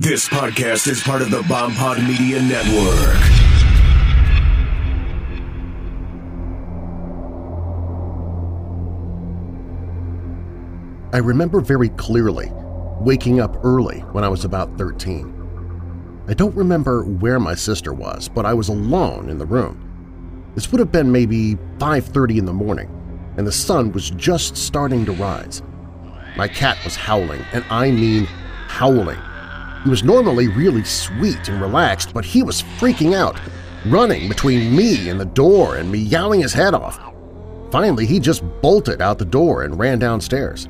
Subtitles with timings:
[0.00, 3.16] This podcast is part of the Bomb Pod Media Network.
[11.12, 12.52] I remember very clearly
[13.00, 16.24] waking up early when I was about 13.
[16.28, 20.52] I don't remember where my sister was, but I was alone in the room.
[20.54, 22.88] This would have been maybe 5.30 in the morning,
[23.36, 25.60] and the sun was just starting to rise.
[26.36, 28.26] My cat was howling, and I mean
[28.68, 29.18] howling.
[29.88, 33.40] He was normally really sweet and relaxed, but he was freaking out,
[33.86, 37.00] running between me and the door and me meowing his head off.
[37.70, 40.68] Finally, he just bolted out the door and ran downstairs.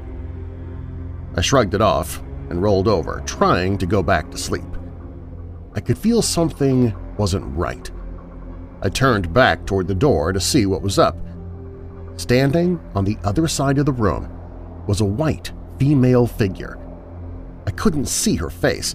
[1.35, 4.63] I shrugged it off and rolled over, trying to go back to sleep.
[5.75, 7.91] I could feel something wasn't right.
[8.83, 11.17] I turned back toward the door to see what was up.
[12.19, 14.31] Standing on the other side of the room
[14.87, 16.79] was a white female figure.
[17.67, 18.95] I couldn't see her face.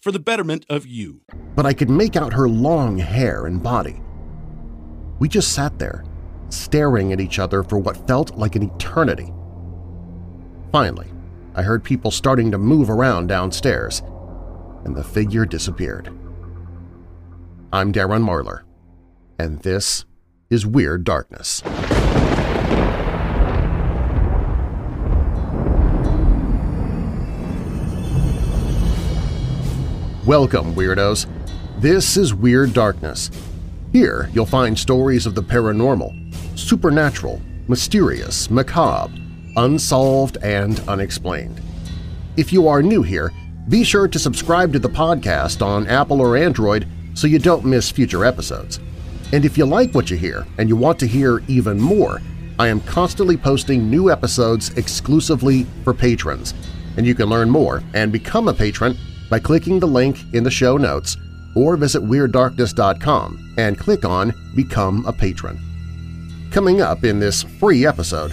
[0.00, 1.20] for the betterment of you.
[1.54, 4.00] But I could make out her long hair and body.
[5.18, 6.04] We just sat there,
[6.48, 9.32] staring at each other for what felt like an eternity.
[10.72, 11.08] Finally,
[11.54, 14.02] I heard people starting to move around downstairs,
[14.84, 16.08] and the figure disappeared.
[17.72, 18.62] I'm Darren Marlar,
[19.38, 20.04] and this
[20.48, 21.62] is Weird Darkness.
[30.30, 31.26] Welcome, Weirdos!
[31.78, 33.32] This is Weird Darkness.
[33.90, 39.12] Here you'll find stories of the paranormal, supernatural, mysterious, macabre,
[39.56, 41.60] unsolved, and unexplained.
[42.36, 43.32] If you are new here,
[43.68, 47.90] be sure to subscribe to the podcast on Apple or Android so you don't miss
[47.90, 48.78] future episodes.
[49.32, 52.22] And if you like what you hear and you want to hear even more,
[52.56, 56.54] I am constantly posting new episodes exclusively for patrons,
[56.96, 58.96] and you can learn more and become a patron
[59.30, 61.16] by clicking the link in the show notes
[61.54, 65.58] or visit WeirdDarkness.com and click on Become a Patron.
[66.50, 68.32] Coming up in this free episode,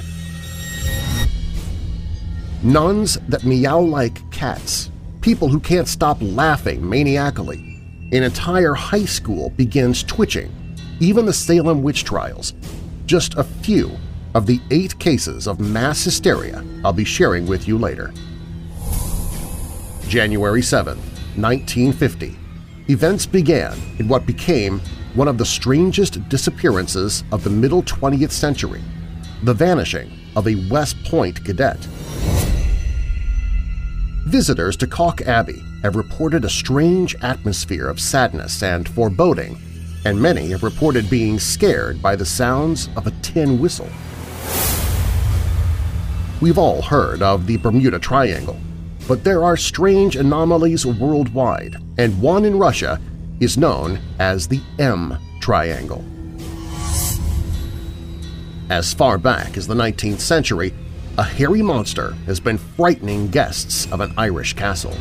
[2.63, 4.90] Nuns that meow like cats,
[5.22, 7.59] people who can't stop laughing maniacally.
[8.12, 10.52] An entire high school begins twitching,
[11.00, 12.53] even the Salem witch trials.
[13.06, 13.91] Just a few
[14.34, 18.12] of the eight cases of mass hysteria I'll be sharing with you later.
[20.07, 22.38] January 7, 1950.
[22.88, 24.79] Events began in what became
[25.13, 28.81] one of the strangest disappearances of the middle 20th century,
[29.44, 31.78] the vanishing of a West Point cadet.
[34.28, 39.59] Visitors to Calke Abbey have reported a strange atmosphere of sadness and foreboding,
[40.06, 43.89] and many have reported being scared by the sounds of a tin whistle.
[46.39, 48.59] We've all heard of the Bermuda Triangle,
[49.07, 53.00] but there are strange anomalies worldwide, and one in Russia
[53.40, 56.03] is known as the M Triangle.
[58.69, 60.73] As far back as the 19th century,
[61.18, 64.94] a hairy monster has been frightening guests of an Irish castle.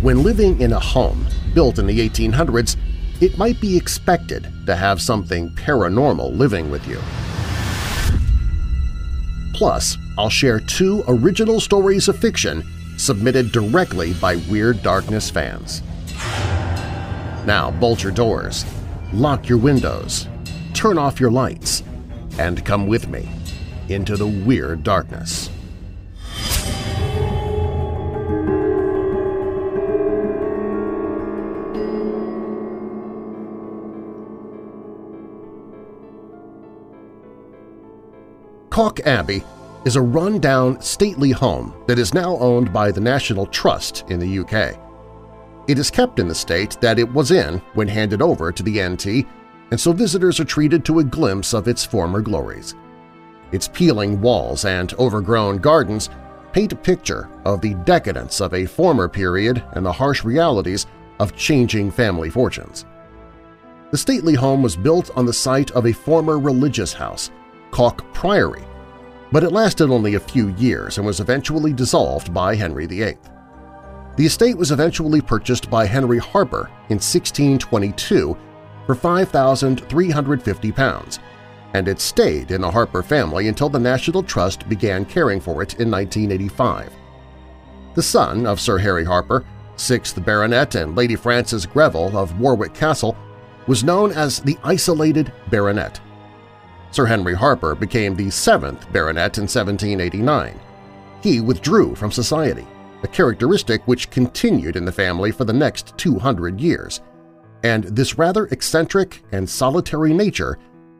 [0.00, 2.76] When living in a home built in the 1800s,
[3.20, 7.00] it might be expected to have something paranormal living with you.
[9.52, 12.64] Plus, I'll share two original stories of fiction
[12.96, 15.82] submitted directly by Weird Darkness fans.
[17.44, 18.64] Now bolt your doors,
[19.12, 20.26] lock your windows,
[20.72, 21.82] turn off your lights,
[22.38, 23.28] and come with me
[23.88, 25.50] into the Weird Darkness.
[38.70, 39.42] Calke Abbey
[39.86, 44.40] is a run-down, stately home that is now owned by the National Trust in the
[44.40, 44.76] UK.
[45.68, 48.82] It is kept in the state that it was in when handed over to the
[48.82, 49.24] NT,
[49.70, 52.74] and so visitors are treated to a glimpse of its former glories.
[53.52, 56.10] Its peeling walls and overgrown gardens
[56.52, 60.86] paint a picture of the decadence of a former period and the harsh realities
[61.20, 62.86] of changing family fortunes.
[63.92, 67.30] The stately home was built on the site of a former religious house,
[67.70, 68.64] Calke Priory,
[69.32, 73.16] but it lasted only a few years and was eventually dissolved by Henry VIII.
[74.16, 78.36] The estate was eventually purchased by Henry Harpur in 1622
[78.86, 81.18] for £5,350,
[81.74, 85.78] and it stayed in the Harpur family until the National Trust began caring for it
[85.80, 86.90] in 1985.
[87.94, 89.44] The son of Sir Harry Harpur,
[89.76, 93.14] 6th Baronet and Lady Frances Greville of Warwick Castle,
[93.66, 96.00] was known as the Isolated Baronet.
[96.90, 100.58] Sir Henry Harpur became the seventh Baronet in 1789.
[101.22, 102.66] He withdrew from society,
[103.02, 107.00] a characteristic which continued in the family for the next 200 years,
[107.64, 110.58] and this rather eccentric and solitary nature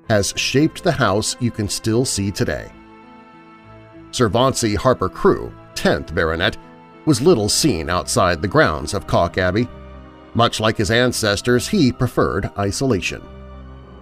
[0.08, 2.70] has shaped the house you can still see today.
[4.10, 6.56] Sir Vauncey Harpur Crewe, 10th Baronet,
[7.06, 9.68] was little seen outside the grounds of Calke Abbey.
[10.34, 13.22] Much like his ancestors, he preferred isolation.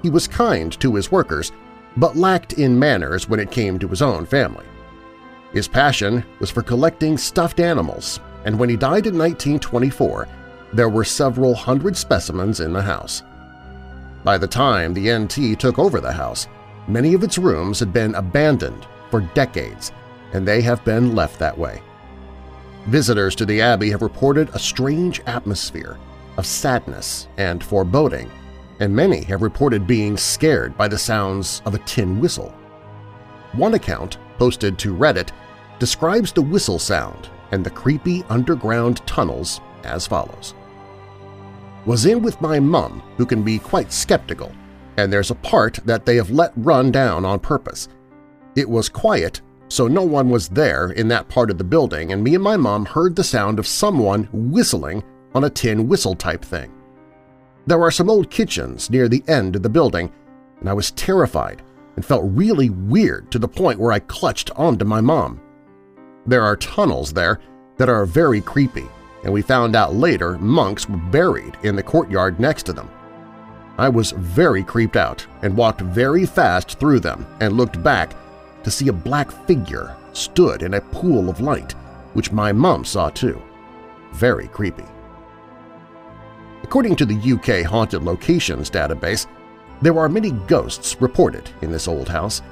[0.02, 1.52] He was kind to his workers,
[1.96, 4.64] but lacked in manners when it came to his own family.
[5.52, 10.28] His passion was for collecting stuffed animals, and when he died in 1924,
[10.72, 13.22] there were several hundred specimens in the house.
[14.24, 16.48] By the time the NT took over the house,
[16.88, 19.92] many of its rooms had been abandoned for decades,
[20.32, 21.80] and they have been left that way.
[22.86, 25.98] Visitors to the Abbey have reported a strange atmosphere
[26.36, 28.30] of sadness and foreboding,
[28.80, 32.54] and many have reported being scared by the sounds of a tin whistle.
[33.52, 35.30] One account, posted to Reddit,
[35.78, 40.54] describes the whistle sound and the creepy underground tunnels as follows
[41.86, 44.52] was in with my mum, who can be quite skeptical,
[44.96, 47.88] and there's a part that they have let run down on purpose.
[48.56, 52.22] It was quiet, so no one was there in that part of the building, and
[52.22, 55.02] me and my mom heard the sound of someone whistling
[55.34, 56.72] on a tin whistle type thing.
[57.66, 60.12] There are some old kitchens near the end of the building,
[60.60, 61.62] and I was terrified
[61.96, 65.40] and felt really weird to the point where I clutched onto my mom.
[66.26, 67.40] There are tunnels there
[67.78, 68.86] that are very creepy,
[69.22, 72.90] and we found out later monks were buried in the courtyard next to them.
[73.78, 78.14] I was very creeped out and walked very fast through them and looked back
[78.62, 81.72] to see a black figure stood in a pool of light,
[82.12, 83.40] which my mom saw too.
[84.12, 84.84] Very creepy.
[86.74, 89.28] According to the UK Haunted Locations database,
[89.80, 92.42] there are many ghosts reported in this old house,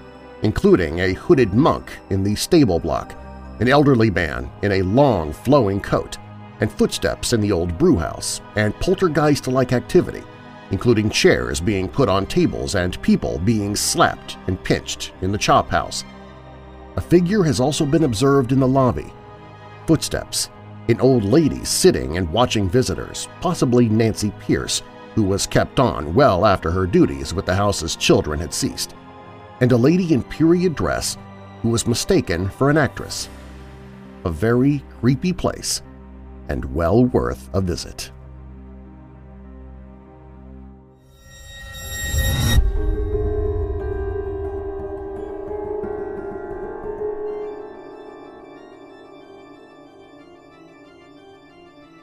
[0.43, 3.17] including a hooded monk in the stable block,
[3.59, 6.19] an elderly man in a long flowing coat,
[6.61, 10.23] and footsteps in the old brewhouse, and poltergeist-like activity,
[10.71, 15.69] including chairs being put on tables and people being slapped and pinched in the chop
[15.69, 16.05] house.
[16.95, 19.13] A figure has also been observed in the lobby.
[19.89, 20.49] Footsteps,
[20.89, 24.83] an old lady sitting and watching visitors, possibly Nancy Pierce,
[25.15, 28.95] who was kept on well after her duties with the house's children had ceased,
[29.61, 31.17] and a lady in period dress
[31.63, 33.29] who was mistaken for an actress.
[34.25, 35.83] A very creepy place
[36.49, 38.11] and well worth a visit.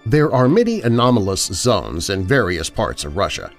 [0.09, 3.51] There are many anomalous zones in various parts of Russia.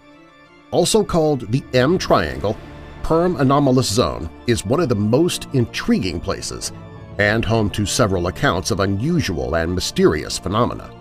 [0.73, 2.57] Also called the M Triangle,
[3.05, 6.73] Perm Anomalous Zone is one of the most intriguing places
[7.21, 10.93] and home to several accounts of unusual and mysterious phenomena.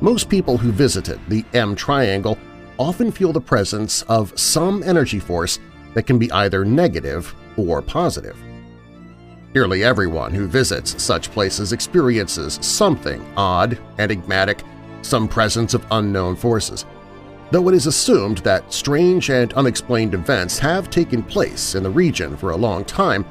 [0.00, 2.38] Most people who visited the M Triangle
[2.78, 5.58] often feel the presence of some energy force
[5.94, 8.40] that can be either negative or positive.
[9.56, 14.62] Nearly everyone who visits such places experiences something odd, enigmatic,
[15.00, 16.84] some presence of unknown forces,
[17.50, 22.36] though it is assumed that strange and unexplained events have taken place in the region
[22.36, 23.24] for a long time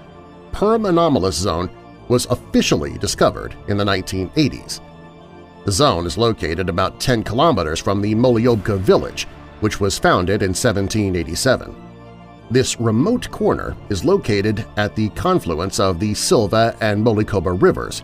[0.51, 1.69] Perm Anomalous Zone
[2.07, 4.79] was officially discovered in the 1980s.
[5.63, 9.25] The zone is located about 10 kilometers from the Molyobka village,
[9.59, 11.84] which was founded in 1787.
[12.51, 18.03] This remote corner is located at the confluence of the Sylva and Molikoba rivers.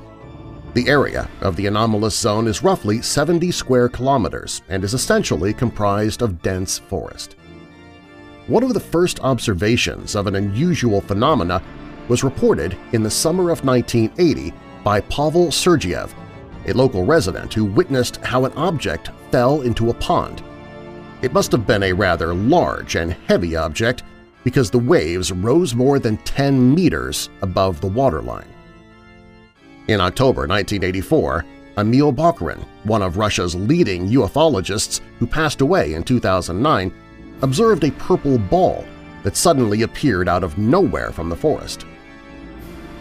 [0.73, 6.23] The area of the anomalous zone is roughly 70 square kilometers and is essentially comprised
[6.23, 7.35] of dense forest.
[8.47, 11.61] One of the first observations of an unusual phenomena
[12.07, 16.09] was reported in the summer of 1980 by Pavel Sergiev,
[16.65, 20.41] a local resident who witnessed how an object fell into a pond.
[21.21, 24.01] It must have been a rather large and heavy object
[24.43, 28.47] because the waves rose more than 10 meters above the waterline.
[29.87, 31.45] In October 1984,
[31.77, 36.93] Emil Bachurin, one of Russia's leading ufologists who passed away in 2009,
[37.41, 38.85] observed a purple ball
[39.23, 41.85] that suddenly appeared out of nowhere from the forest.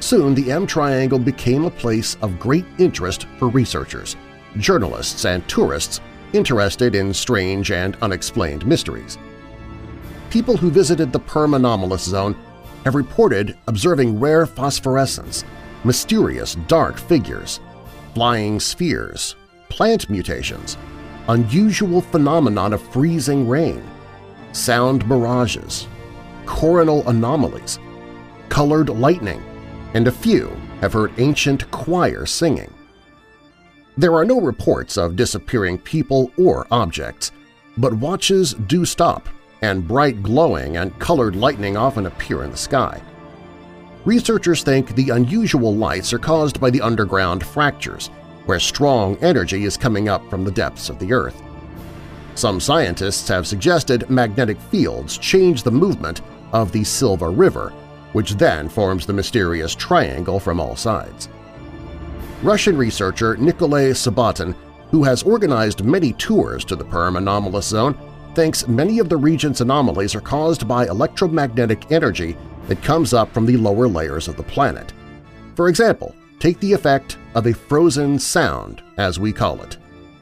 [0.01, 4.17] Soon the M Triangle became a place of great interest for researchers,
[4.57, 6.01] journalists, and tourists
[6.33, 9.19] interested in strange and unexplained mysteries.
[10.31, 12.37] People who visited the Perm Anomalous Zone
[12.85, 15.45] have reported observing rare phosphorescence,
[15.83, 17.59] mysterious dark figures,
[18.15, 19.35] flying spheres,
[19.71, 20.77] plant mutations,
[21.27, 23.83] unusual phenomenon of freezing rain,
[24.53, 25.89] sound mirages,
[26.47, 27.81] coronal anomalies,
[28.49, 29.43] colored lightning,
[29.95, 32.73] and a few have heard ancient choir singing.
[33.97, 37.33] There are no reports of disappearing people or objects,
[37.77, 39.29] but watches do stop
[39.63, 43.01] and bright glowing and colored lightning often appear in the sky.
[44.05, 48.09] Researchers think the unusual lights are caused by the underground fractures,
[48.47, 51.43] where strong energy is coming up from the depths of the Earth.
[52.35, 57.71] Some scientists have suggested magnetic fields change the movement of the Sylva River,
[58.13, 61.29] which then forms the mysterious triangle from all sides.
[62.43, 64.55] Russian researcher Nikolay Subbotin,
[64.91, 67.97] who has organized many tours to the Perm anomalous zone,
[68.35, 72.37] thinks many of the region's anomalies are caused by electromagnetic energy
[72.69, 74.93] that comes up from the lower layers of the planet.
[75.57, 79.77] For example, take the effect of a frozen sound, as we call it.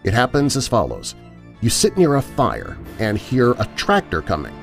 [0.05, 1.15] It happens as follows.
[1.61, 4.55] You sit near a fire and hear a tractor coming.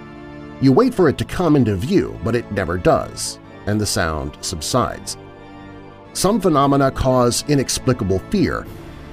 [0.62, 4.38] You wait for it to come into view, but it never does, and the sound
[4.42, 5.18] subsides.
[6.14, 8.66] Some phenomena cause inexplicable fear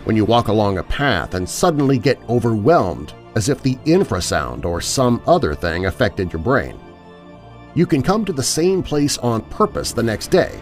[0.05, 4.81] when you walk along a path and suddenly get overwhelmed as if the infrasound or
[4.81, 6.79] some other thing affected your brain.
[7.75, 10.61] You can come to the same place on purpose the next day,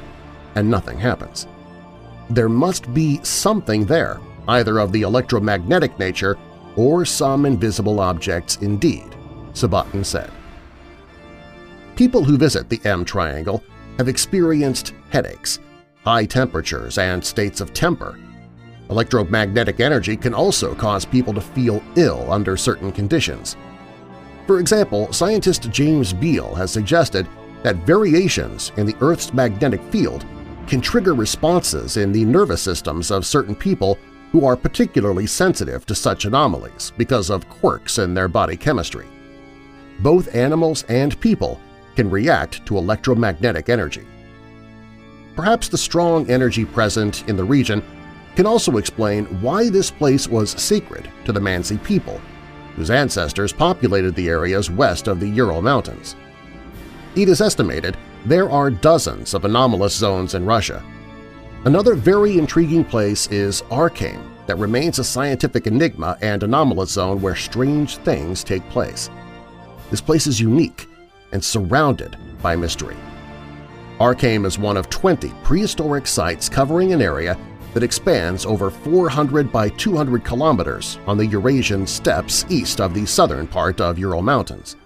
[0.55, 1.47] and nothing happens.
[2.29, 6.39] There must be something there, either of the electromagnetic nature
[6.77, 9.17] or some invisible objects indeed,
[9.53, 10.31] Subbotin said.
[11.97, 13.63] People who visit the M Triangle
[13.99, 15.59] have experienced headaches,
[16.05, 18.19] high temperatures, and states of temper.
[18.91, 23.57] Electromagnetic energy can also cause people to feel ill under certain conditions.
[24.47, 27.29] For example, scientist James Beal has suggested
[27.63, 30.27] that variations in the Earth's magnetic field
[30.67, 33.97] can trigger responses in the nervous systems of certain people
[34.33, 39.07] who are particularly sensitive to such anomalies because of quirks in their body chemistry.
[40.01, 41.61] Both animals and people
[41.95, 44.07] can react to electromagnetic energy.
[45.37, 47.83] Perhaps the strong energy present in the region
[48.37, 52.21] can also explain why this place was sacred to the Mansi people,
[52.77, 56.17] whose ancestors populated the areas west of the Ural Mountains.
[57.17, 60.83] It is estimated there are dozens of anomalous zones in Russia.
[61.65, 67.37] Another very intriguing place is Arkaim that remains a scientific enigma and anomalous zone where
[67.37, 69.11] strange things take place.
[69.91, 70.87] This place is unique
[71.33, 72.97] and surrounded by mystery.
[73.99, 77.37] Arkaim is one of 20 prehistoric sites covering an area
[77.75, 83.47] that expands over 400 by 200 kilometers on the Eurasian steppes east of the southern
[83.47, 84.77] part of Ural Mountains.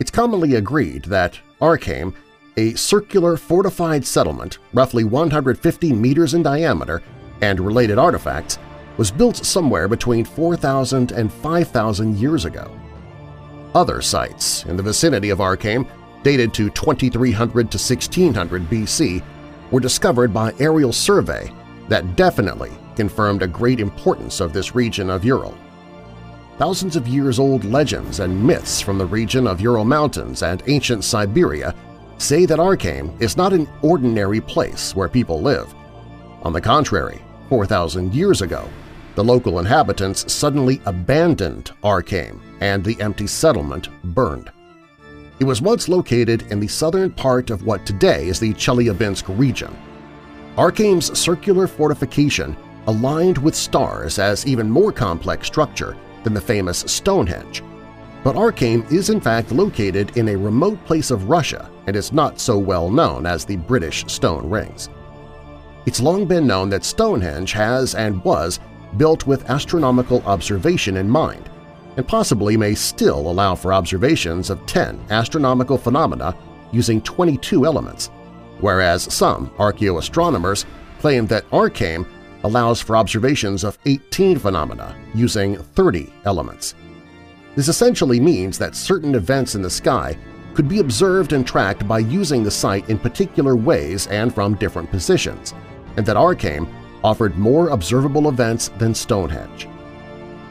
[0.00, 2.14] It's commonly agreed that Arkaim,
[2.56, 7.02] a circular fortified settlement roughly 150 meters in diameter
[7.40, 8.58] and related artifacts,
[8.96, 12.70] was built somewhere between 4,000 and 5,000 years ago.
[13.74, 15.88] Other sites in the vicinity of Arkaim
[16.22, 19.22] dated to 2300 to 1600 BC,
[19.70, 21.52] were discovered by aerial survey
[21.88, 25.54] that definitely confirmed a great importance of this region of Ural.
[26.58, 31.74] Thousands of years-old legends and myths from the region of Ural Mountains and ancient Siberia
[32.18, 35.72] say that Arkaim is not an ordinary place where people live.
[36.42, 38.68] On the contrary, 4,000 years ago,
[39.14, 44.50] the local inhabitants suddenly abandoned Arkaim and the empty settlement burned.
[45.40, 49.76] It was once located in the southern part of what today is the Chelyabinsk region.
[50.58, 52.56] Arkaim's circular fortification
[52.88, 57.62] aligned with stars as even more complex structure than the famous Stonehenge.
[58.24, 62.40] But Arkaim is in fact located in a remote place of Russia and is not
[62.40, 64.88] so well known as the British stone rings.
[65.86, 68.58] It's long been known that Stonehenge has and was
[68.96, 71.48] built with astronomical observation in mind,
[71.96, 76.34] and possibly may still allow for observations of 10 astronomical phenomena
[76.72, 78.10] using 22 elements,
[78.60, 80.64] whereas some archaeoastronomers
[81.00, 82.06] claim that Arkaim
[82.44, 86.74] allows for observations of 18 phenomena using 30 elements.
[87.56, 90.16] This essentially means that certain events in the sky
[90.54, 94.90] could be observed and tracked by using the site in particular ways and from different
[94.90, 95.54] positions,
[95.96, 96.72] and that Arkaim
[97.04, 99.68] offered more observable events than Stonehenge.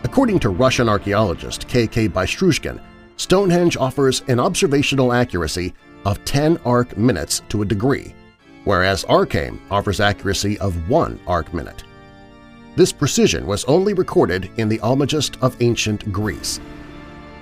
[0.03, 2.09] According to Russian archaeologist K.K.
[2.09, 2.81] Bystrushkin,
[3.17, 5.73] Stonehenge offers an observational accuracy
[6.07, 8.15] of 10 arc minutes to a degree,
[8.63, 11.83] whereas Arkaim offers accuracy of 1 arc minute.
[12.77, 16.61] This precision was only recorded in the Almagest of ancient Greece.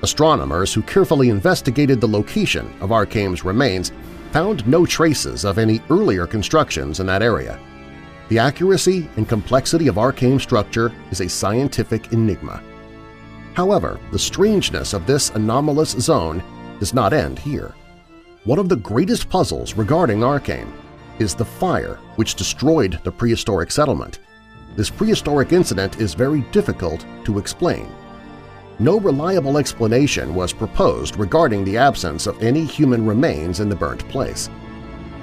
[0.02, 3.92] Astronomers who carefully investigated the location of Arkaim's remains
[4.32, 7.60] found no traces of any earlier constructions in that area.
[8.30, 12.64] The accuracy and complexity of Arkaim's structure is a scientific enigma.
[13.54, 16.44] However, the strangeness of this anomalous zone
[16.80, 17.76] does not end here.
[18.46, 20.72] One of the greatest puzzles regarding Arkaim
[21.18, 24.20] is the fire which destroyed the prehistoric settlement.
[24.76, 27.90] This prehistoric incident is very difficult to explain.
[28.78, 34.08] No reliable explanation was proposed regarding the absence of any human remains in the burnt
[34.10, 34.48] place.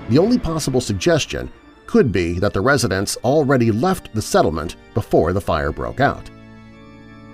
[0.08, 1.48] The only possible suggestion
[1.86, 6.28] could be that the residents already left the settlement before the fire broke out.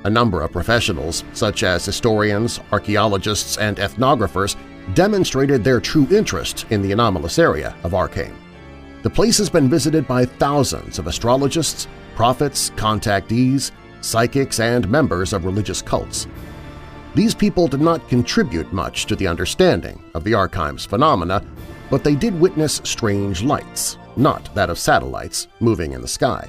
[0.04, 4.54] A number of professionals, such as historians, archaeologists, and ethnographers,
[4.95, 8.35] demonstrated their true interest in the anomalous area of Arkaim.
[9.02, 15.45] The place has been visited by thousands of astrologists, prophets, contactees, psychics, and members of
[15.45, 16.26] religious cults.
[17.14, 21.45] These people did not contribute much to the understanding of the Arkaim's phenomena,
[21.90, 26.49] but they did witness strange lights, not that of satellites, moving in the sky,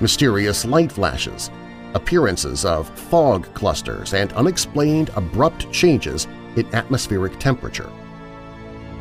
[0.00, 1.50] mysterious light flashes,
[1.94, 6.26] appearances of fog clusters, and unexplained abrupt changes
[6.56, 7.90] in atmospheric temperature.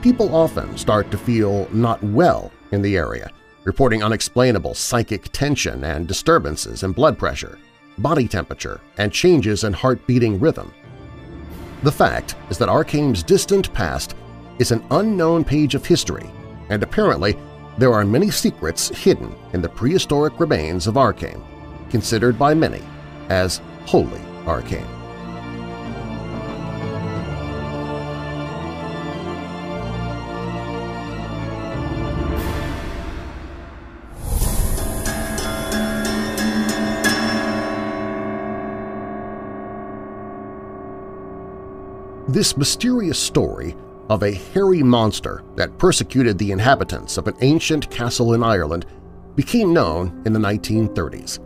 [0.01, 3.31] People often start to feel not well in the area,
[3.63, 7.57] reporting unexplainable psychic tension and disturbances in blood pressure,
[7.97, 10.73] body temperature, and changes in heart-beating rhythm.
[11.83, 14.15] The fact is that Arkaim's distant past
[14.59, 16.29] is an unknown page of history,
[16.69, 17.37] and apparently
[17.77, 21.43] there are many secrets hidden in the prehistoric remains of Arkaim,
[21.89, 22.81] considered by many
[23.29, 25.02] as Holy Arkaim.
[42.33, 43.75] This mysterious story
[44.09, 48.87] of a hairy monster that persecuted the inhabitants of an ancient castle in Ireland
[49.35, 51.37] became known in the 1930s.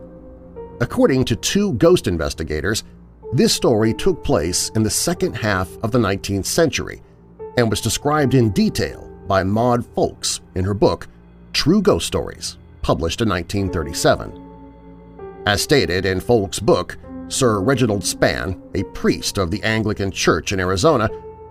[0.79, 2.85] According to two ghost investigators,
[3.33, 7.01] this story took place in the second half of the 19th century
[7.57, 11.09] and was described in detail by Maud ffoulkes in her book
[11.51, 15.41] True Ghost Stories, published in 1937.
[15.45, 16.97] As stated in ffoulkes' book,
[17.29, 21.09] Sir Reginald Spann, a priest of the Anglican Church in Arizona,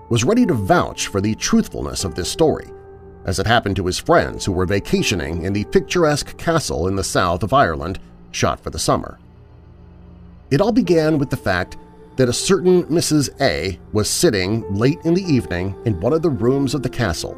[0.09, 2.71] was ready to vouch for the truthfulness of this story,
[3.27, 7.05] as it happened to his friends who were vacationing in the picturesque castle in the
[7.05, 7.99] south of Ireland
[8.31, 9.19] shot for the summer.
[10.51, 11.77] It all began with the fact
[12.17, 13.29] that a certain Mrs.
[13.43, 17.35] A was sitting late in the evening in one of the rooms of the castle.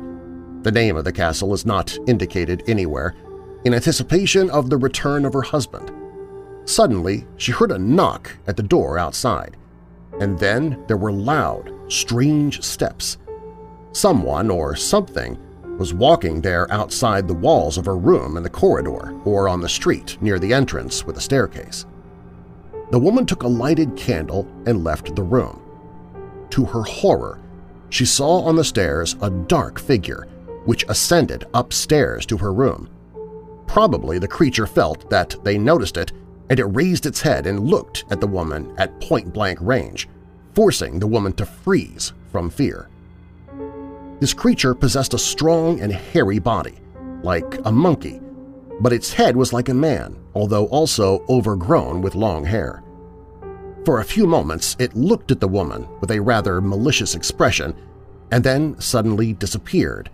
[0.63, 3.17] The name of the castle is not indicated anywhere,
[3.65, 5.91] in anticipation of the return of her husband.
[6.69, 9.57] Suddenly, she heard a knock at the door outside,
[10.21, 13.17] and then there were loud, strange steps.
[13.93, 15.39] Someone or something
[15.79, 19.69] was walking there outside the walls of her room in the corridor or on the
[19.69, 21.87] street near the entrance with a staircase.
[22.91, 25.63] The woman took a lighted candle and left the room.
[26.51, 27.41] To her horror,
[27.89, 30.29] she saw on the stairs a dark figure
[30.67, 32.91] which ascended upstairs to her room.
[33.67, 36.13] Probably the creature felt that they noticed it
[36.51, 40.09] and it raised its head and looked at the woman at point-blank range,
[40.55, 42.89] forcing the woman to freeze from fear.
[44.21, 46.75] This creature possessed a strong and hairy body,
[47.23, 48.21] like a monkey,
[48.81, 52.83] but its head was like a man, although also overgrown with long hair.
[53.85, 57.75] For a few moments it looked at the woman with a rather malicious expression
[58.31, 60.11] and then suddenly disappeared,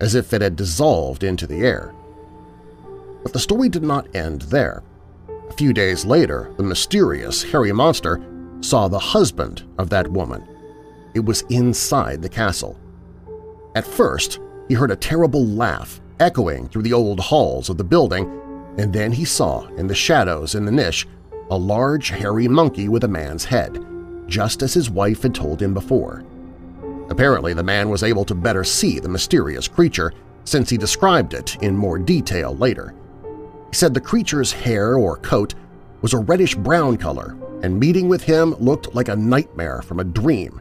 [0.00, 1.94] as if it had dissolved into the air.
[3.22, 4.82] But the story did not end there.
[5.52, 8.24] A few days later, the mysterious hairy monster
[8.62, 10.42] saw the husband of that woman.
[11.12, 12.78] It was inside the castle.
[13.74, 18.24] At first, he heard a terrible laugh echoing through the old halls of the building,
[18.78, 21.06] and then he saw, in the shadows in the niche,
[21.50, 23.78] a large hairy monkey with a man's head,
[24.28, 26.24] just as his wife had told him before.
[27.10, 31.62] Apparently the man was able to better see the mysterious creature since he described it
[31.62, 32.94] in more detail later.
[33.72, 35.54] He said the creature's hair or coat
[36.02, 40.60] was a reddish-brown color, and meeting with him looked like a nightmare from a dream.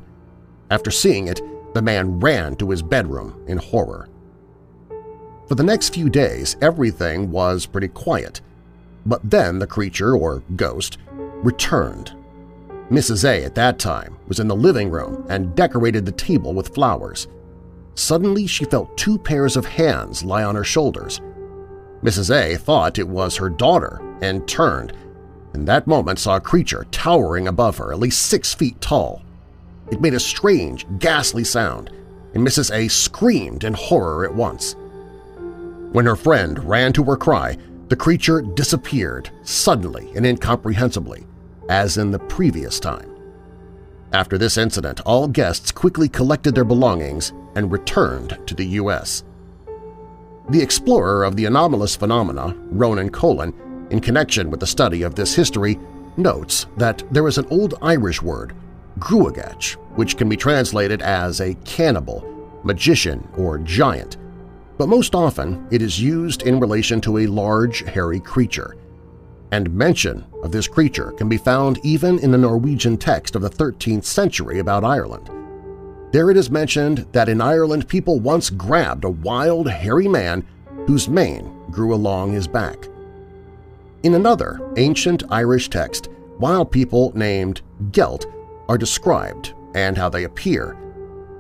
[0.69, 1.41] After seeing it,
[1.74, 4.08] the man ran to his bedroom in horror.
[5.47, 8.39] For the next few days, everything was pretty quiet,
[9.06, 10.97] but then the creature, or ghost,
[11.43, 12.15] returned.
[12.89, 13.26] Mrs.
[13.26, 17.28] A at that time was in the living room and decorated the table with flowers.
[17.95, 21.19] Suddenly she felt two pairs of hands lie on her shoulders.
[22.03, 22.33] Mrs.
[22.35, 24.93] A thought it was her daughter and turned,
[25.53, 29.21] in that moment saw a creature towering above her, at least six feet tall.
[29.91, 31.91] It made a strange, ghastly sound,
[32.33, 32.73] and Mrs.
[32.73, 34.75] A screamed in horror at once.
[35.91, 37.57] When her friend ran to her cry,
[37.89, 41.27] the creature disappeared suddenly and incomprehensibly,
[41.67, 43.09] as in the previous time.
[44.13, 49.23] After this incident, all guests quickly collected their belongings and returned to the U.S.
[50.49, 53.54] The explorer of the anomalous phenomena, Ronan Coghlan,
[53.91, 55.80] in connection with the study of this history,
[56.17, 58.54] notes that there is an Old Irish word,
[58.99, 62.25] gruagach, which can be translated as a cannibal,
[62.63, 64.17] magician, or giant,
[64.77, 68.75] but most often it is used in relation to a large, hairy creature.
[69.51, 73.49] And mention of this creature can be found even in the Norwegian text of the
[73.49, 75.30] 13th century about Ireland.
[76.12, 80.45] There it is mentioned that in Ireland people once grabbed a wild, hairy man
[80.86, 82.88] whose mane grew along his back.
[84.04, 88.26] In another ancient Irish text, wild people named Gelt
[88.67, 90.76] are described and how they appear,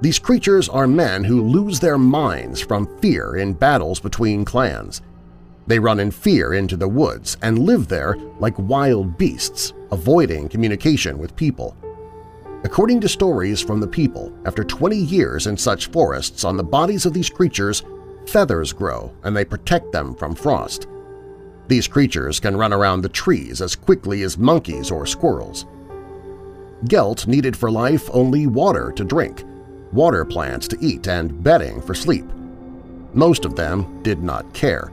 [0.01, 5.03] these creatures are men who lose their minds from fear in battles between clans.
[5.67, 11.19] They run in fear into the woods and live there like wild beasts, avoiding communication
[11.19, 11.77] with people.
[12.63, 17.07] According to stories from the people, after 20 years in such forests on the bodies
[17.07, 17.83] of these creatures,
[18.27, 20.87] feathers grow and they protect them from frost.
[21.67, 25.65] These creatures can run around the trees as quickly as monkeys or squirrels.
[26.85, 29.43] Gelt needed for life only water to drink,
[29.91, 32.25] water plants to eat, and bedding for sleep.
[33.13, 34.91] Most of them did not care.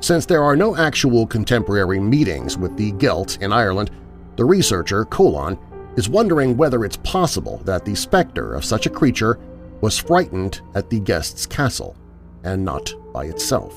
[0.00, 3.90] Since there are no actual contemporary meetings with the Gelt in Ireland,
[4.36, 5.58] the researcher, Coghlan,
[5.98, 9.36] is wondering whether it's possible that the specter of such a creature
[9.80, 11.96] was frightened at the guest's castle,
[12.44, 13.74] and not by itself.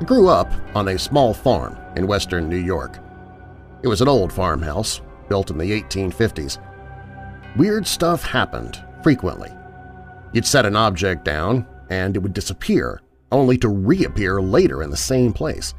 [0.00, 3.00] I grew up on a small farm in western New York.
[3.82, 6.58] It was an old farmhouse, built in the 1850s.
[7.56, 9.50] Weird stuff happened frequently.
[10.32, 14.96] You'd set an object down and it would disappear, only to reappear later in the
[14.96, 15.74] same place.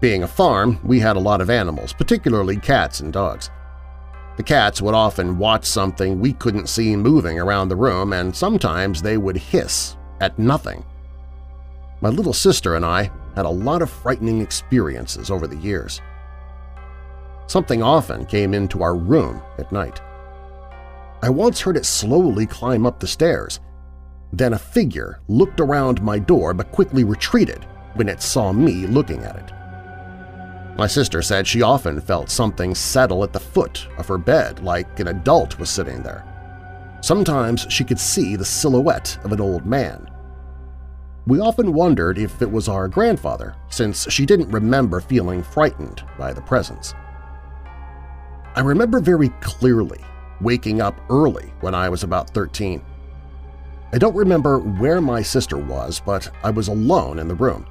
[0.00, 3.50] Being a farm, we had a lot of animals, particularly cats and dogs.
[4.36, 9.00] The cats would often watch something we couldn't see moving around the room and sometimes
[9.00, 10.84] they would hiss at nothing.
[12.00, 16.00] My little sister and I had a lot of frightening experiences over the years.
[17.46, 20.00] Something often came into our room at night.
[21.22, 23.60] I once heard it slowly climb up the stairs.
[24.36, 29.22] Then a figure looked around my door but quickly retreated when it saw me looking
[29.22, 29.52] at it.
[30.76, 34.98] My sister said she often felt something settle at the foot of her bed like
[34.98, 36.24] an adult was sitting there.
[37.00, 40.10] Sometimes she could see the silhouette of an old man.
[41.28, 46.32] We often wondered if it was our grandfather, since she didn't remember feeling frightened by
[46.32, 46.92] the presence.
[48.56, 50.00] I remember very clearly
[50.40, 52.82] waking up early when I was about 13.
[53.94, 57.64] I don't remember where my sister was, but I was alone in the room.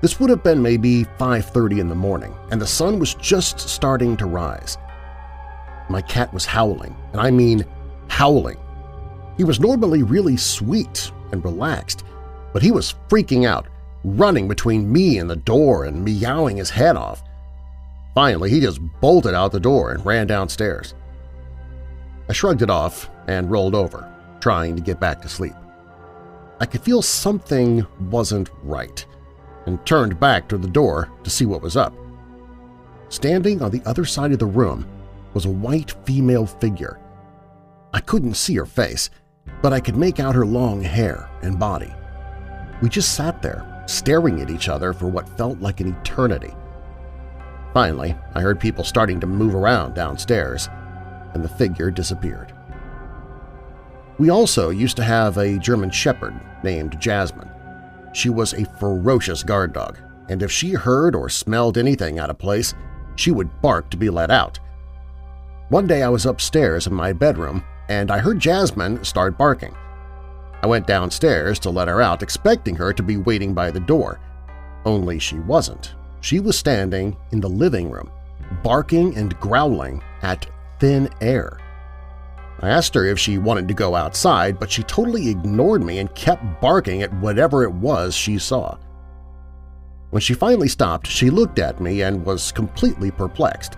[0.00, 4.16] This would have been maybe 5.30 in the morning, and the sun was just starting
[4.16, 4.78] to rise.
[5.88, 7.64] My cat was howling, and I mean
[8.08, 8.56] howling.
[9.36, 12.02] He was normally really sweet and relaxed,
[12.52, 13.68] but he was freaking out,
[14.02, 17.22] running between me and the door and meowing his head off.
[18.12, 20.94] Finally, he just bolted out the door and ran downstairs.
[22.28, 25.54] I shrugged it off and rolled over, trying to get back to sleep.
[26.60, 29.04] I could feel something wasn't right
[29.66, 31.94] and turned back to the door to see what was up.
[33.10, 34.86] Standing on the other side of the room
[35.34, 36.98] was a white female figure.
[37.92, 39.10] I couldn't see her face,
[39.62, 41.92] but I could make out her long hair and body.
[42.82, 46.54] We just sat there, staring at each other for what felt like an eternity.
[47.72, 50.68] Finally, I heard people starting to move around downstairs,
[51.34, 52.52] and the figure disappeared.
[54.18, 57.50] We also used to have a German Shepherd named Jasmine.
[58.12, 62.38] She was a ferocious guard dog, and if she heard or smelled anything out of
[62.38, 62.74] place,
[63.16, 64.58] she would bark to be let out.
[65.68, 69.74] One day I was upstairs in my bedroom and I heard Jasmine start barking.
[70.62, 74.20] I went downstairs to let her out, expecting her to be waiting by the door.
[74.84, 75.94] Only she wasn't.
[76.20, 78.10] She was standing in the living room,
[78.62, 80.46] barking and growling at
[80.80, 81.58] thin air.
[82.60, 86.14] I asked her if she wanted to go outside, but she totally ignored me and
[86.14, 88.76] kept barking at whatever it was she saw.
[90.10, 93.76] When she finally stopped, she looked at me and was completely perplexed.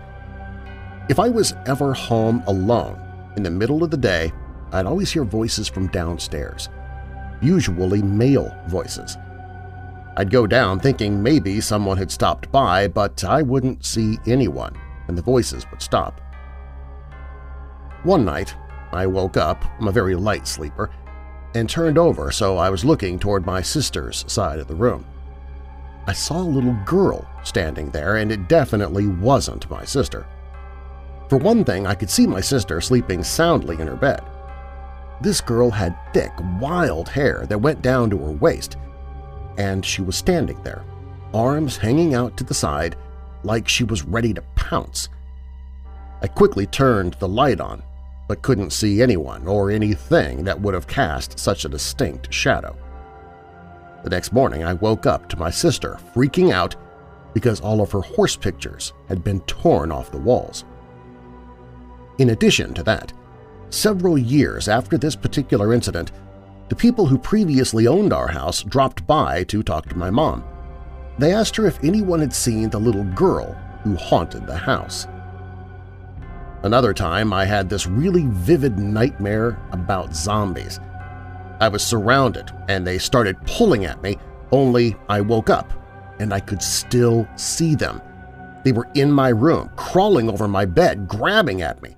[1.08, 2.98] If I was ever home alone
[3.36, 4.32] in the middle of the day,
[4.72, 6.68] I'd always hear voices from downstairs,
[7.42, 9.16] usually male voices.
[10.16, 14.74] I'd go down thinking maybe someone had stopped by, but I wouldn't see anyone,
[15.08, 16.20] and the voices would stop.
[18.04, 18.54] One night,
[18.92, 20.90] I woke up, I'm a very light sleeper,
[21.54, 25.04] and turned over so I was looking toward my sister's side of the room.
[26.06, 30.26] I saw a little girl standing there, and it definitely wasn't my sister.
[31.28, 34.22] For one thing, I could see my sister sleeping soundly in her bed.
[35.20, 38.76] This girl had thick, wild hair that went down to her waist,
[39.58, 40.84] and she was standing there,
[41.34, 42.96] arms hanging out to the side
[43.44, 45.08] like she was ready to pounce.
[46.22, 47.82] I quickly turned the light on,
[48.30, 52.76] but couldn't see anyone or anything that would have cast such a distinct shadow.
[54.04, 56.76] The next morning I woke up to my sister freaking out
[57.34, 60.64] because all of her horse pictures had been torn off the walls.
[62.18, 63.12] In addition to that,
[63.70, 66.12] several years after this particular incident,
[66.68, 70.44] the people who previously owned our house dropped by to talk to my mom.
[71.18, 75.08] They asked her if anyone had seen the little girl who haunted the house.
[76.62, 80.80] Another time I had this really vivid nightmare about zombies–
[81.60, 84.16] I was surrounded and they started pulling at me,
[84.50, 85.70] only I woke up
[86.18, 88.00] and I could still see them.
[88.64, 91.96] They were in my room, crawling over my bed, grabbing at me.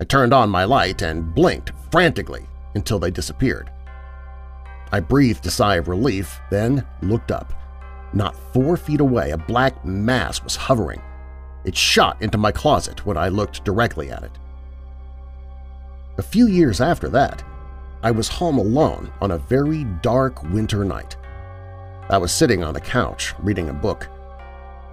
[0.00, 3.70] I turned on my light and blinked frantically until they disappeared.
[4.92, 7.52] I breathed a sigh of relief, then looked up.
[8.12, 11.02] Not four feet away, a black mass was hovering.
[11.64, 14.32] It shot into my closet when I looked directly at it.
[16.18, 17.42] A few years after that,
[18.02, 21.16] I was home alone on a very dark winter night.
[22.10, 24.08] I was sitting on the couch reading a book.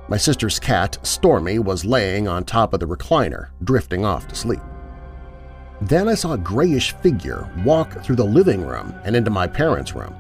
[0.08, 4.62] My sister's cat, Stormy, was laying on top of the recliner, drifting off to sleep.
[5.82, 9.94] Then I saw a grayish figure walk through the living room and into my parents'
[9.94, 10.16] room.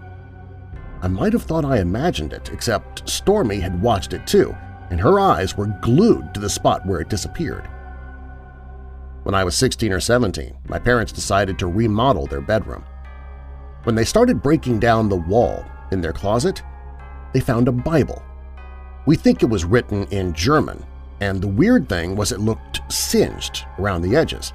[1.01, 4.55] I might have thought I imagined it, except Stormy had watched it too,
[4.91, 7.67] and her eyes were glued to the spot where it disappeared.
[9.23, 12.83] When I was 16 or 17, my parents decided to remodel their bedroom.
[13.83, 16.61] When they started breaking down the wall in their closet,
[17.33, 18.21] they found a Bible.
[19.05, 20.85] We think it was written in German,
[21.21, 24.53] and the weird thing was it looked singed around the edges.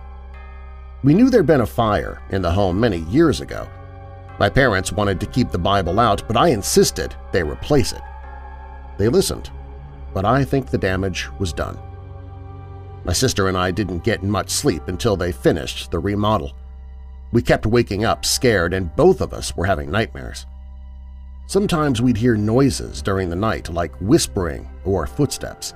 [1.03, 3.69] We knew there'd been a fire in the home many years ago.
[4.39, 8.03] My parents wanted to keep the Bible out, but I insisted they replace it.
[8.99, 9.51] They listened,
[10.17, 11.79] but I think the damage was done.
[13.05, 16.53] My sister and I didn't get much sleep until they finished the remodel.
[17.33, 20.47] We kept waking up scared and both of us were having nightmares.
[21.47, 25.75] Sometimes we'd hear noises during the night like whispering or footsteps.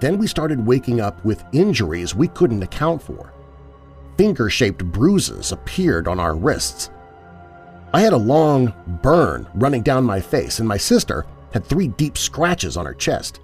[0.00, 3.32] Then we started waking up with injuries we couldn't account for.
[4.16, 6.90] Finger-shaped bruises appeared on our wrists.
[7.92, 12.16] I had a long burn running down my face and my sister had three deep
[12.16, 13.40] scratches on her chest.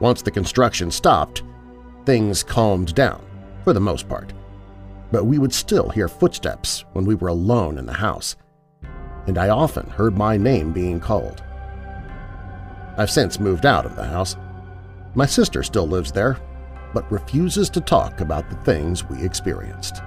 [0.00, 1.42] Once the construction stopped,
[2.04, 3.24] things calmed down,
[3.64, 4.32] for the most part.
[5.10, 8.36] But we would still hear footsteps when we were alone in the house,
[9.26, 11.42] and I often heard my name being called.
[12.96, 14.36] I've since moved out of the house.
[15.14, 16.38] My sister still lives there,
[16.94, 20.02] but refuses to talk about the things we experienced.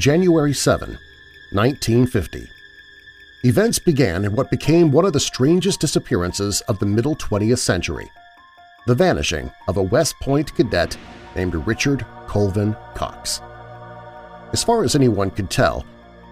[0.00, 0.98] January 7,
[1.52, 2.48] 1950
[3.44, 8.10] Events began in what became one of the strangest disappearances of the middle 20th century,
[8.86, 10.96] the vanishing of a West Point cadet
[11.36, 13.42] named Richard Colvin Cox.
[14.54, 15.84] As far as anyone could tell,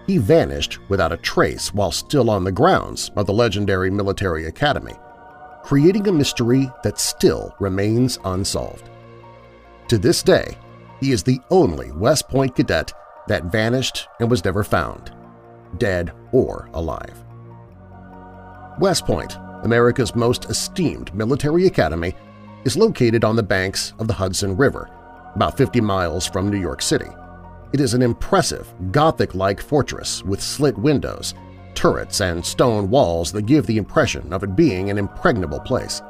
[0.07, 4.95] he vanished without a trace while still on the grounds of the legendary military academy,
[5.61, 8.89] creating a mystery that still remains unsolved.
[9.89, 10.57] To this day,
[10.99, 12.91] he is the only West Point cadet
[13.29, 15.13] that vanished and was never found
[15.77, 17.23] dead or alive.
[18.79, 22.15] West Point, America's most esteemed military academy,
[22.65, 24.89] is located on the banks of the Hudson River,
[25.35, 27.09] about 50 miles from New York City.
[27.71, 31.35] It is an impressive, Gothic-like fortress with slit windows,
[31.75, 36.01] turrets, and stone walls that give the impression of it being an impregnable place.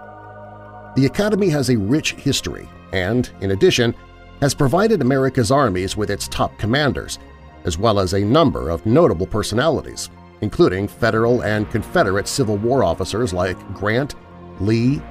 [0.95, 3.93] The Academy has a rich history and, in addition,
[4.41, 7.19] has provided America's armies with its top commanders,
[7.65, 10.10] as well as a number of notable personalities,
[10.41, 14.15] including Federal and Confederate Civil War officers like Grant,
[14.60, 15.02] Lee,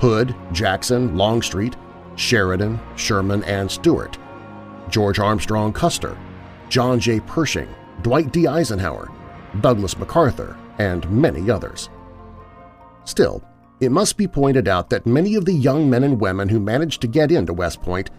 [0.00, 1.76] Hood, Jackson, Longstreet,
[2.16, 4.18] Sheridan, Sherman, and Stuart,
[4.88, 6.18] George Armstrong Custer,
[6.68, 7.20] John J.
[7.20, 7.68] Pershing,
[8.02, 8.46] Dwight D.
[8.46, 9.10] Eisenhower,
[9.60, 11.88] Douglas MacArthur, and many others.
[13.04, 13.42] Still,
[13.80, 17.00] it must be pointed out that many of the young men and women who managed
[17.00, 18.10] to get into West Point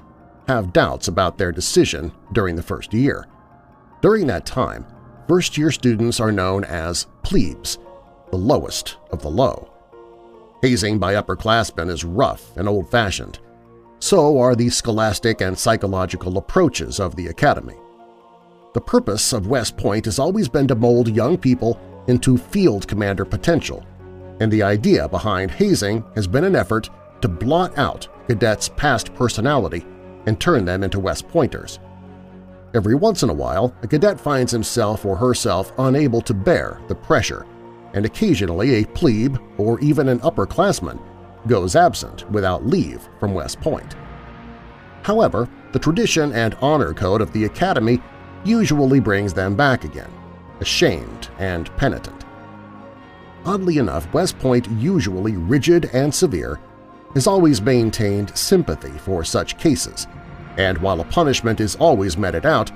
[0.47, 3.27] have doubts about their decision during the first year.
[4.01, 4.85] During that time,
[5.27, 7.77] first-year students are known as plebes,
[8.31, 9.71] the lowest of the low.
[10.61, 13.39] Hazing by upperclassmen is rough and old-fashioned.
[13.99, 17.77] So are the scholastic and psychological approaches of the Academy.
[18.73, 23.23] The purpose of West Point has always been to mold young people into field commander
[23.23, 23.85] potential,
[24.41, 26.89] and the idea behind hazing has been an effort
[27.21, 29.85] to blot out cadets' past personality
[30.25, 31.79] and turn them into West Pointers.
[32.73, 36.95] Every once in a while, a cadet finds himself or herself unable to bear the
[36.95, 37.45] pressure,
[37.93, 40.99] and occasionally a plebe or even an upperclassman
[41.47, 43.95] goes absent without leave from West Point.
[45.03, 48.01] However, the tradition and honor code of the Academy
[48.43, 50.11] usually brings them back again,
[50.59, 52.25] ashamed and penitent.
[53.45, 56.59] Oddly enough, West Point, usually rigid and severe,
[57.13, 60.07] has always maintained sympathy for such cases,
[60.57, 62.71] and while a punishment is always meted out,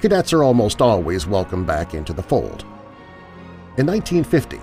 [0.00, 2.62] cadets are almost always welcomed back into the fold.
[3.76, 4.56] In 1950,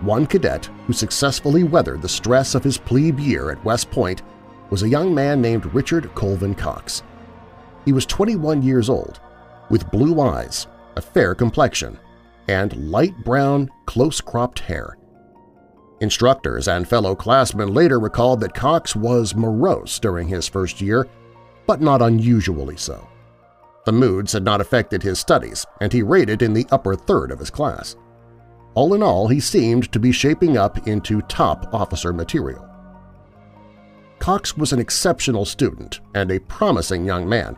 [0.00, 4.22] one cadet who successfully weathered the stress of his plebe year at West Point
[4.70, 7.02] was a young man named Richard Colvin Cox.
[7.84, 9.20] He was 21 years old,
[9.70, 11.98] with blue eyes, a fair complexion,
[12.48, 14.96] and light brown, close-cropped hair.
[16.04, 21.08] Instructors and fellow classmen later recalled that Cox was morose during his first year,
[21.66, 23.08] but not unusually so.
[23.86, 27.38] The moods had not affected his studies, and he rated in the upper third of
[27.38, 27.96] his class.
[28.74, 32.68] All in all, he seemed to be shaping up into top officer material.
[34.18, 37.56] Cox was an exceptional student and a promising young man.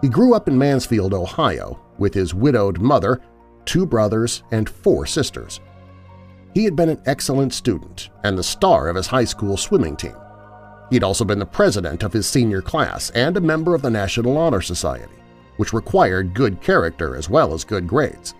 [0.00, 3.20] He grew up in Mansfield, Ohio, with his widowed mother,
[3.66, 5.60] two brothers, and four sisters.
[6.54, 10.16] He had been an excellent student and the star of his high school swimming team.
[10.88, 13.90] He had also been the president of his senior class and a member of the
[13.90, 15.14] National Honor Society,
[15.56, 18.34] which required good character as well as good grades.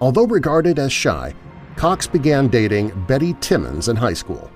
[0.00, 1.34] Although regarded as shy,
[1.74, 4.48] Cox began dating Betty Timmons in high school.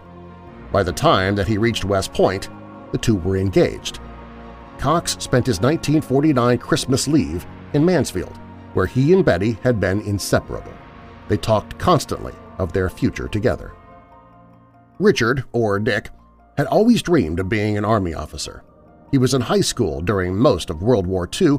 [0.71, 2.49] By the time that he reached West Point,
[2.93, 3.99] the two were engaged.
[4.79, 8.37] Cox spent his 1949 Christmas leave in Mansfield,
[8.75, 10.76] where he and Betty had been inseparable.
[11.29, 13.73] They talked constantly of their future together.
[14.99, 16.11] Richard, or Dick,
[16.57, 18.62] had always dreamed of being an Army officer.
[19.11, 21.59] He was in high school during most of World War II,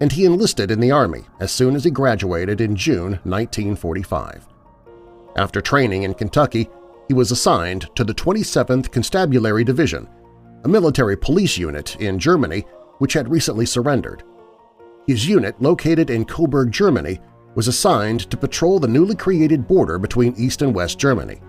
[0.00, 4.46] and he enlisted in the Army as soon as he graduated in June 1945.
[5.36, 6.68] After training in Kentucky,
[7.08, 10.08] he was assigned to the 27th Constabulary Division,
[10.64, 12.64] a military police unit in Germany
[12.98, 14.22] which had recently surrendered.
[15.06, 17.20] His unit, located in Coburg, Germany,
[17.58, 21.40] was assigned to patrol the newly created border between East and West Germany.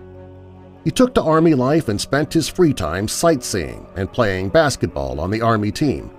[0.82, 5.30] He took to Army life and spent his free time sightseeing and playing basketball on
[5.30, 6.10] the Army team.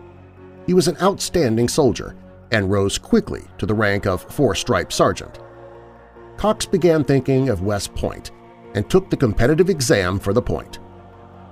[0.65, 2.15] He was an outstanding soldier
[2.54, 5.41] and rose quickly to the rank of four-stripe sergeant.
[6.38, 8.32] Cox began thinking of West Point
[8.75, 10.80] and took the competitive exam for the point.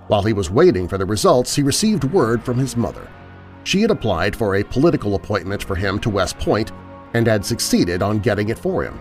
[0.07, 3.05] While he was waiting for the results, he received word from his mother.
[3.65, 6.71] She had applied for a political appointment for him to West Point
[7.13, 8.99] and had succeeded on getting it for him.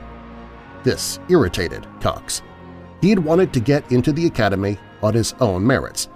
[0.83, 2.43] This irritated Cox.
[3.01, 6.09] He had wanted to get into the academy on his own merits,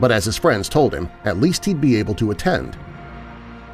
[0.00, 2.78] but as his friends told him, at least he'd be able to attend.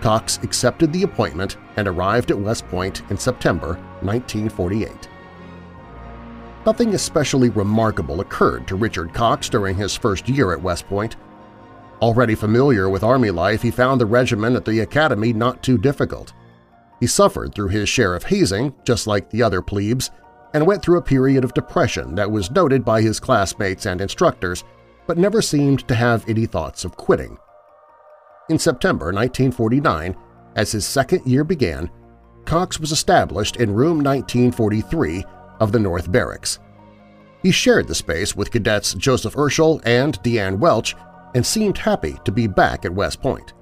[0.00, 5.08] Cox accepted the appointment and arrived at West Point in September 1948.
[6.66, 11.16] Nothing especially remarkable occurred to Richard Cox during his first year at West Point.
[12.02, 16.32] Already familiar with Army life, he found the regimen at the academy not too difficult.
[17.00, 20.10] He suffered through his share of hazing, just like the other plebes,
[20.52, 24.64] and went through a period of depression that was noted by his classmates and instructors,
[25.06, 27.38] but never seemed to have any thoughts of quitting.
[28.50, 30.14] In September 1949,
[30.56, 31.90] as his second year began,
[32.44, 35.24] Cox was established in room 1943
[35.60, 36.58] of the North Barracks.
[37.42, 40.94] He shared the space with cadets Joseph Urschel and Deanne Welch
[41.34, 43.54] and seemed happy to be back at West Point.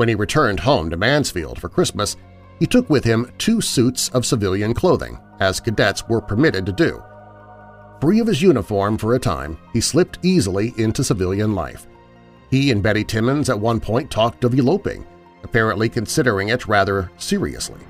[0.00, 2.16] When he returned home to Mansfield for Christmas,
[2.58, 7.02] he took with him two suits of civilian clothing, as cadets were permitted to do.
[8.00, 11.86] Free of his uniform for a time, he slipped easily into civilian life.
[12.50, 15.04] He and Betty Timmons at one point talked of eloping,
[15.42, 17.82] apparently considering it rather seriously.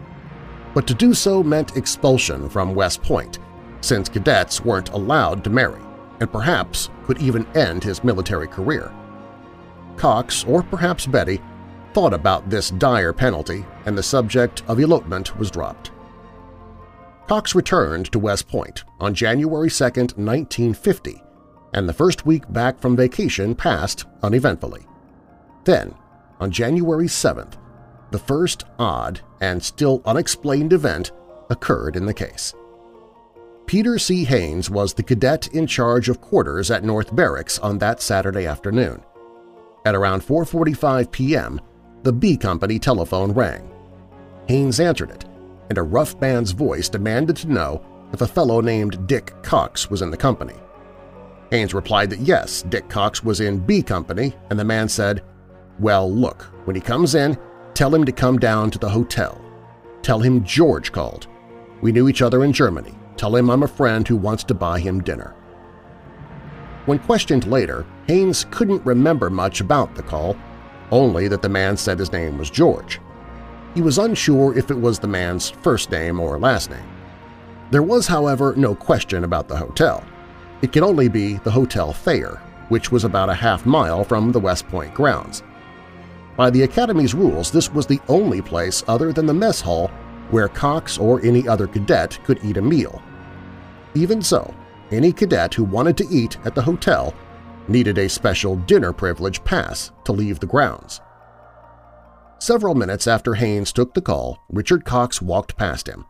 [0.74, 3.38] But to do so meant expulsion from West Point,
[3.82, 5.80] since cadets weren't allowed to marry,
[6.18, 8.92] and perhaps could even end his military career.
[9.96, 11.40] Cox, or perhaps Betty,
[11.92, 15.90] thought about this dire penalty and the subject of elopement was dropped.
[17.26, 21.22] Cox returned to West Point on January 2, 1950,
[21.74, 24.86] and the first week back from vacation passed uneventfully.
[25.64, 25.94] Then,
[26.40, 27.54] on January 7th,
[28.10, 31.12] the first odd and still unexplained event
[31.50, 32.54] occurred in the case.
[33.66, 34.24] Peter C.
[34.24, 39.00] Haynes was the cadet in charge of quarters at North Barracks on that Saturday afternoon.
[39.84, 41.60] At around 4.45 p.m.,
[42.02, 43.70] the B Company telephone rang.
[44.48, 45.24] Haynes answered it,
[45.68, 50.02] and a rough man's voice demanded to know if a fellow named Dick Cox was
[50.02, 50.54] in the company.
[51.50, 55.22] Haynes replied that yes, Dick Cox was in B Company, and the man said,
[55.78, 57.38] well, look, when he comes in,
[57.74, 59.40] tell him to come down to the hotel.
[60.02, 61.26] Tell him George called.
[61.80, 62.94] We knew each other in Germany.
[63.16, 65.34] Tell him I'm a friend who wants to buy him dinner.
[66.86, 70.36] When questioned later, Haynes couldn't remember much about the call,
[70.90, 73.00] only that the man said his name was George.
[73.74, 76.88] He was unsure if it was the man's first name or last name.
[77.70, 80.04] There was, however, no question about the hotel.
[80.62, 84.40] It could only be the Hotel Thayer, which was about a half mile from the
[84.40, 85.42] West Point grounds.
[86.36, 89.88] By the Academy's rules, this was the only place other than the mess hall
[90.30, 93.02] where Cox or any other cadet could eat a meal.
[93.94, 94.54] Even so,
[94.90, 97.14] any cadet who wanted to eat at the hotel
[97.70, 101.00] needed a special dinner privilege pass to leave the grounds.
[102.38, 106.04] Several minutes after Haynes took the call, Richard Cox walked past him.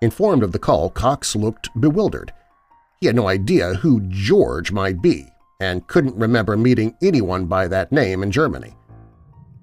[0.00, 2.32] Informed of the call, Cox looked bewildered.
[3.00, 5.28] He had no idea who George might be
[5.60, 8.76] and couldn't remember meeting anyone by that name in Germany.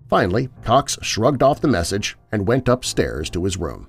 [0.09, 3.87] Finally, Cox shrugged off the message and went upstairs to his room.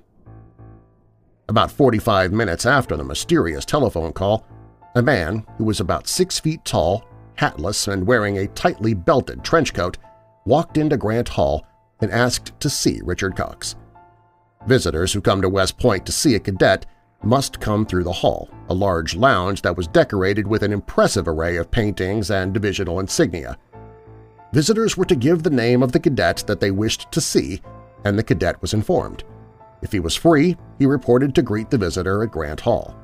[1.48, 4.46] About 45 minutes after the mysterious telephone call,
[4.94, 7.04] a man who was about six feet tall,
[7.40, 9.98] hatless, and wearing a tightly belted trench coat
[10.44, 11.66] walked into Grant Hall
[12.00, 13.76] and asked to see Richard Cox.
[14.66, 16.86] Visitors who come to West Point to see a cadet
[17.22, 21.56] must come through the hall, a large lounge that was decorated with an impressive array
[21.56, 23.58] of paintings and divisional insignia–
[24.52, 27.62] Visitors were to give the name of the cadet that they wished to see,
[28.04, 29.22] and the cadet was informed.
[29.80, 32.96] If he was free, he reported to greet the visitor at Grant Hall.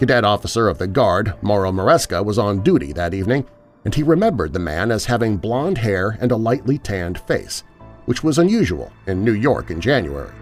[0.00, 3.44] Cadet Officer of the Guard Mauro Maresca was on duty that evening,
[3.84, 7.64] and he remembered the man as having blond hair and a lightly tanned face,
[8.06, 10.32] which was unusual in New York in January.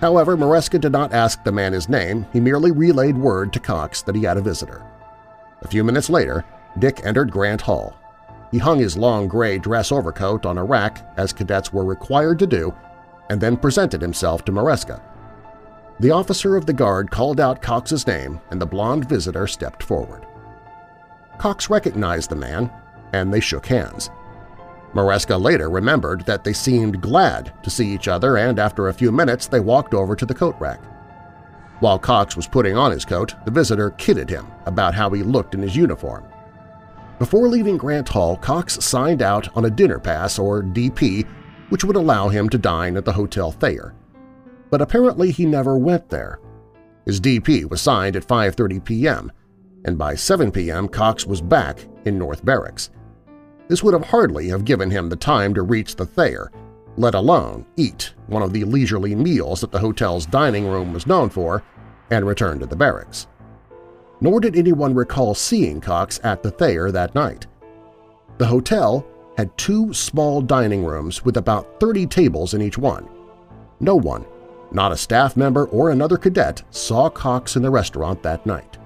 [0.00, 4.02] However, Maresca did not ask the man his name, he merely relayed word to Cox
[4.02, 4.84] that he had a visitor.
[5.62, 6.44] A few minutes later,
[6.80, 7.96] Dick entered Grant Hall,
[8.50, 12.46] he hung his long gray dress overcoat on a rack, as cadets were required to
[12.48, 12.74] do,
[13.30, 15.00] and then presented himself to Maresca.
[16.00, 20.26] The officer of the guard called out Cox's name, and the blond visitor stepped forward.
[21.38, 22.70] Cox recognized the man,
[23.12, 24.10] and they shook hands.
[24.92, 29.10] Maresca later remembered that they seemed glad to see each other and after a few
[29.10, 30.80] minutes they walked over to the coat rack.
[31.80, 35.54] While Cox was putting on his coat, the visitor kidded him about how he looked
[35.54, 36.24] in his uniform.
[37.18, 41.26] Before leaving Grant Hall, Cox signed out on a dinner pass or DP
[41.70, 43.94] which would allow him to dine at the Hotel Thayer.
[44.70, 46.40] But apparently he never went there.
[47.04, 49.32] His DP was signed at 5.30 p.m.,
[49.84, 50.88] and by 7 p.m.
[50.88, 52.90] Cox was back in North Barracks.
[53.68, 56.50] This would have hardly have given him the time to reach the Thayer,
[56.96, 61.28] let alone eat one of the leisurely meals that the hotel's dining room was known
[61.28, 61.62] for,
[62.10, 63.26] and return to the barracks
[64.24, 67.46] nor did anyone recall seeing Cox at the Thayer that night.
[68.38, 69.06] The hotel
[69.36, 73.06] had two small dining rooms with about 30 tables in each one.
[73.80, 74.24] No one,
[74.74, 78.76] not a staff member or another cadet, saw Cox in the restaurant that night.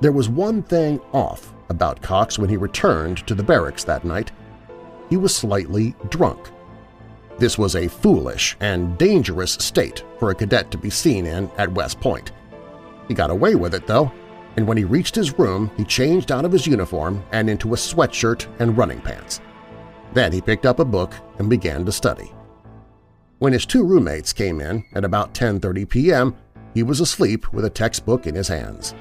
[0.00, 4.30] There was one thing off about Cox when he returned to the barracks that night.
[5.10, 6.50] He was slightly drunk.
[7.38, 11.72] This was a foolish and dangerous state for a cadet to be seen in at
[11.72, 12.32] West Point.
[13.08, 14.10] He got away with it, though,
[14.56, 17.76] and when he reached his room he changed out of his uniform and into a
[17.76, 19.40] sweatshirt and running pants.
[20.14, 22.32] Then he picked up a book and began to study.
[23.38, 26.34] When his two roommates came in at about 10.30 p.m.,
[26.72, 28.94] he was asleep with a textbook in his hands.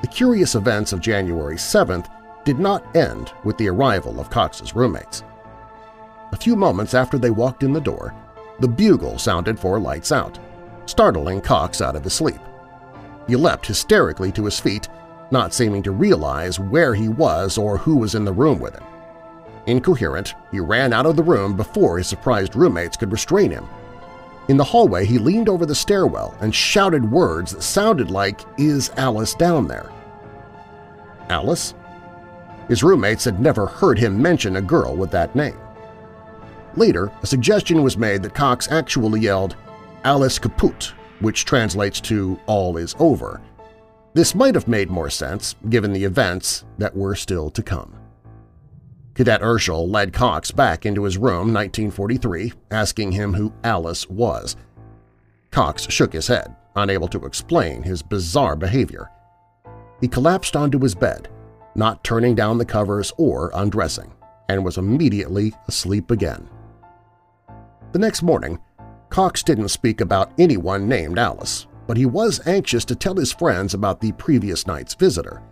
[0.00, 2.10] The curious events of January 7th
[2.44, 5.22] did not end with the arrival of Cox's roommates.
[6.32, 8.14] A few moments after they walked in the door,
[8.60, 10.38] the bugle sounded for lights out,
[10.86, 12.40] startling Cox out of his sleep.
[13.28, 14.88] He leapt hysterically to his feet,
[15.30, 18.84] not seeming to realize where he was or who was in the room with him.
[19.66, 23.66] Incoherent, he ran out of the room before his surprised roommates could restrain him.
[24.48, 28.90] In the hallway, he leaned over the stairwell and shouted words that sounded like, Is
[28.96, 29.90] Alice down there?
[31.28, 31.74] Alice?
[32.68, 35.58] His roommates had never heard him mention a girl with that name.
[36.74, 39.56] Later, a suggestion was made that Cox actually yelled,
[40.04, 43.40] Alice Kaput, which translates to All is over.
[44.14, 48.01] This might have made more sense given the events that were still to come.
[49.14, 54.56] Cadet Urschel led Cox back into his room 1943, asking him who Alice was.
[55.50, 59.10] Cox shook his head, unable to explain his bizarre behavior.
[60.00, 61.28] He collapsed onto his bed,
[61.74, 64.12] not turning down the covers or undressing,
[64.48, 66.48] and was immediately asleep again.
[67.92, 68.58] The next morning,
[69.10, 73.74] Cox didn't speak about anyone named Alice, but he was anxious to tell his friends
[73.74, 75.42] about the previous night's visitor.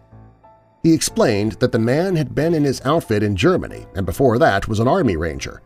[0.82, 4.66] He explained that the man had been in his outfit in Germany and before that
[4.66, 5.60] was an Army Ranger.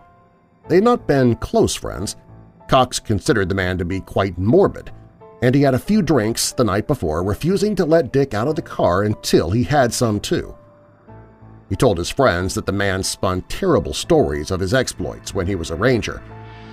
[0.69, 2.17] They had not been close friends.
[2.69, 4.91] Cox considered the man to be quite morbid,
[5.43, 8.57] and he had a few drinks the night before, refusing to let Dick out of
[8.57, 10.57] the car until he had some too.
[11.69, 15.55] He told his friends that the man spun terrible stories of his exploits when he
[15.55, 16.23] was a ranger,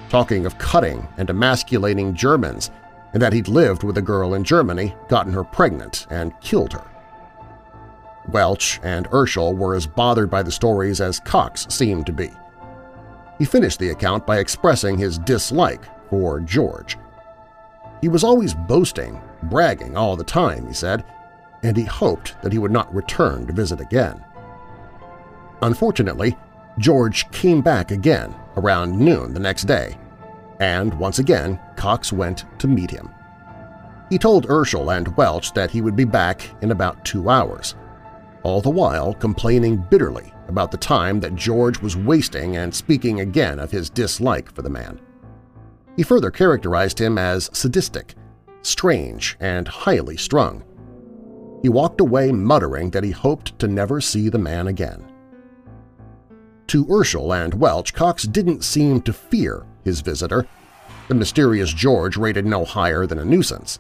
[0.10, 2.72] talking of cutting and emasculating Germans,
[3.14, 6.91] and that he'd lived with a girl in Germany, gotten her pregnant, and killed her.
[8.30, 12.32] Welch and Urschel were as bothered by the stories as Cox seemed to be.
[13.38, 16.98] He finished the account by expressing his dislike for George.
[18.02, 21.04] He was always boasting, bragging all the time, he said,
[21.64, 24.24] and he hoped that he would not return to visit again.
[25.62, 26.38] Unfortunately,
[26.78, 29.98] George came back again around noon the next day,
[30.60, 33.10] and once again Cox went to meet him.
[34.10, 37.76] He told Urschel and Welch that he would be back in about two hours
[38.44, 43.60] all the while complaining bitterly about the time that George was wasting and speaking again
[43.60, 45.00] of his dislike for the man.
[45.96, 48.16] He further characterized him as sadistic,
[48.62, 50.64] strange, and highly strung.
[51.62, 55.12] He walked away muttering that he hoped to never see the man again.
[56.68, 60.48] To Urschel and Welch, Cox didn't seem to fear his visitor.
[61.08, 63.80] The mysterious George rated no higher than a nuisance.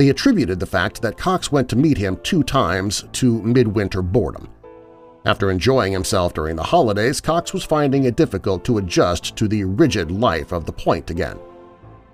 [0.00, 4.48] They attributed the fact that Cox went to meet him two times to midwinter boredom.
[5.26, 9.64] After enjoying himself during the holidays, Cox was finding it difficult to adjust to the
[9.64, 11.38] rigid life of the point again.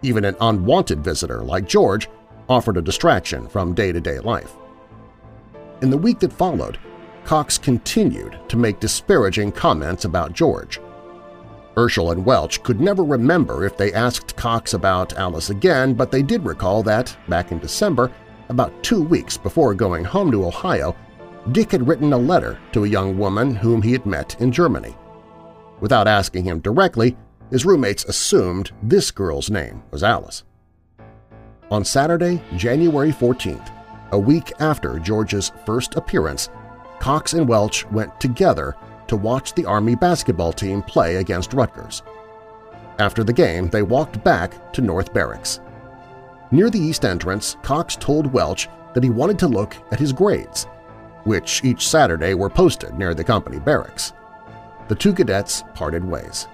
[0.03, 2.09] Even an unwanted visitor like George
[2.49, 4.57] offered a distraction from day-to-day -day life.
[5.81, 6.79] In the week that followed,
[7.25, 10.81] Cox continued to make disparaging comments about George.
[11.77, 16.23] Urschel and Welch could never remember if they asked Cox about Alice again, but they
[16.23, 18.11] did recall that, back in December,
[18.49, 20.97] about two weeks before going home to Ohio,
[21.53, 24.97] Dick had written a letter to a young woman whom he had met in Germany.
[25.81, 27.15] Without asking him directly,
[27.51, 30.45] his roommates assumed this girl's name was Alice.
[31.71, 33.71] On Saturday, January 14th,
[34.13, 36.49] a week after George's first appearance,
[37.01, 38.75] Cox and Welch went together
[39.09, 42.03] to watch the Army basketball team play against Rutgers.
[42.99, 45.61] After the game, they walked back to North Barracks.
[46.51, 50.65] Near the east entrance, Cox told Welch that he wanted to look at his grades,
[51.25, 54.13] which each Saturday were posted near the company barracks.
[54.89, 56.47] The two cadets parted ways.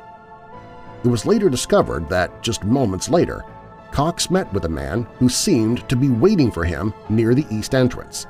[1.05, 3.45] It was later discovered that just moments later,
[3.91, 7.75] Cox met with a man who seemed to be waiting for him near the east
[7.75, 8.27] entrance.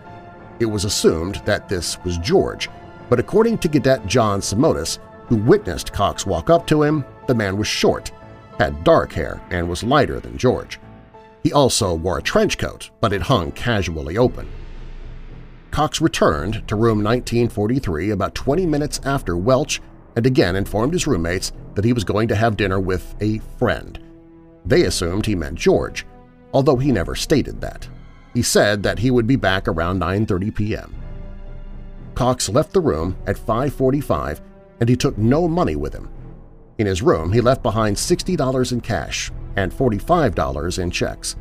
[0.59, 2.69] It was assumed that this was George,
[3.09, 4.99] but according to Cadet John Simotis,
[5.29, 8.11] who witnessed Cox walk up to him, the man was short,
[8.59, 10.79] had dark hair, and was lighter than George.
[11.43, 14.49] He also wore a trench coat, but it hung casually open.
[15.71, 19.81] Cox returned to room 1943 about 20 minutes after Welch
[20.17, 23.99] and again informed his roommates that he was going to have dinner with a friend.
[24.67, 26.07] They assumed he meant George,
[26.53, 27.89] although he never stated that.
[28.35, 30.95] He said that he would be back around 9.30 p.m.
[32.15, 34.41] Cox left the room at 5.45
[34.81, 36.11] and he took no money with him.
[36.79, 41.37] In his room, he left behind $60 in cash and $45 in checks.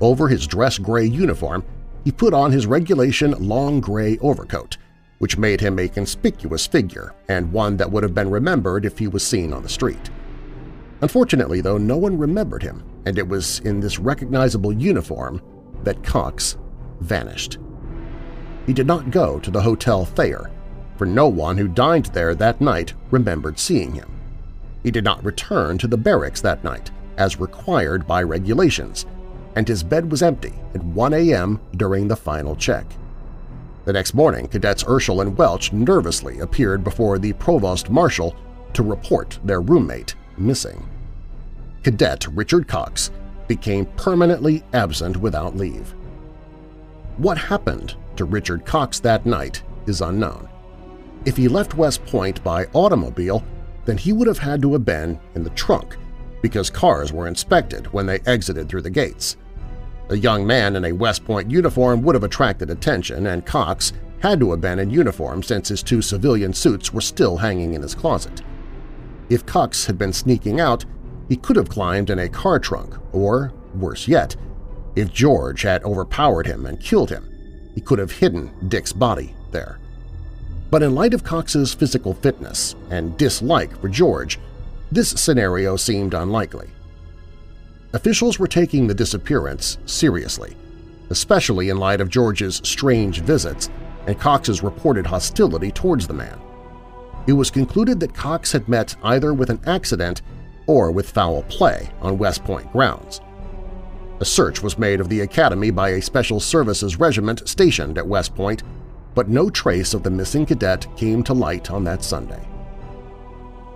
[0.00, 1.64] Over his dress gray uniform,
[2.04, 4.78] he put on his regulation long gray overcoat,
[5.18, 9.06] which made him a conspicuous figure and one that would have been remembered if he
[9.06, 10.10] was seen on the street.
[11.02, 15.40] Unfortunately, though, no one remembered him, and it was in this recognizable uniform
[15.84, 16.56] that Cox
[17.00, 17.58] vanished
[18.70, 20.48] he did not go to the Hotel Thayer,
[20.96, 24.08] for no one who dined there that night remembered seeing him.
[24.84, 29.06] He did not return to the barracks that night, as required by regulations,
[29.56, 31.60] and his bed was empty at 1 a.m.
[31.78, 32.86] during the final check.
[33.86, 38.36] The next morning, Cadets Urschel and Welch nervously appeared before the Provost Marshal
[38.74, 40.88] to report their roommate missing.
[41.82, 43.10] Cadet Richard Cox
[43.48, 45.92] became permanently absent without leave.
[47.16, 50.46] What happened to Richard Cox that night is unknown.
[51.24, 53.42] If he left West Point by automobile,
[53.86, 55.96] then he would have had to have been in the trunk
[56.42, 59.38] because cars were inspected when they exited through the gates.
[60.10, 64.38] A young man in a West Point uniform would have attracted attention, and Cox had
[64.40, 67.94] to have been in uniform since his two civilian suits were still hanging in his
[67.94, 68.42] closet.
[69.30, 70.84] If Cox had been sneaking out,
[71.30, 74.36] he could have climbed in a car trunk, or, worse yet,
[74.94, 77.29] if George had overpowered him and killed him,
[77.74, 79.78] he could have hidden Dick's body there.
[80.70, 84.38] But in light of Cox's physical fitness and dislike for George,
[84.92, 86.68] this scenario seemed unlikely.
[87.92, 90.56] Officials were taking the disappearance seriously,
[91.10, 93.68] especially in light of George's strange visits
[94.06, 96.38] and Cox's reported hostility towards the man.
[97.26, 100.22] It was concluded that Cox had met either with an accident
[100.66, 103.20] or with foul play on West Point grounds.
[104.20, 108.34] A search was made of the academy by a Special Services Regiment stationed at West
[108.34, 108.62] Point,
[109.14, 112.46] but no trace of the missing cadet came to light on that Sunday.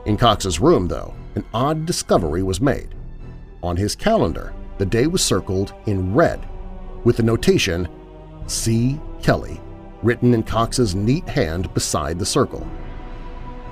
[0.05, 2.95] In Cox's room, though, an odd discovery was made.
[3.63, 6.47] On his calendar, the day was circled in red
[7.05, 7.89] with the notation
[8.47, 9.01] C.
[9.23, 9.63] Kelly
[10.03, 12.69] written in Cox's neat hand beside the circle.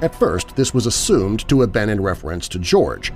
[0.01, 3.13] At first, this was assumed to have been in reference to George,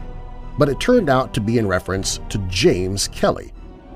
[0.58, 3.52] but it turned out to be in reference to James Kelly,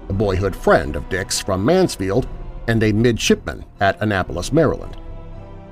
[0.08, 2.28] a boyhood friend of Dick's from Mansfield
[2.68, 4.96] and a midshipman at Annapolis, Maryland.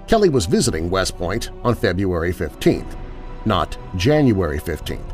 [0.06, 2.96] Kelly was visiting West Point on February 15th,
[3.44, 5.12] not January 15th,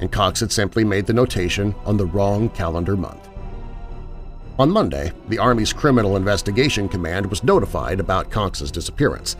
[0.00, 3.28] and Cox had simply made the notation on the wrong calendar month.
[4.58, 9.36] On Monday, the Army's Criminal Investigation Command was notified about Cox's disappearance.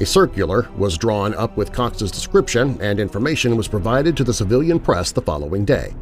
[0.00, 4.80] A circular was drawn up with Cox's description and information was provided to the civilian
[4.80, 5.94] press the following day.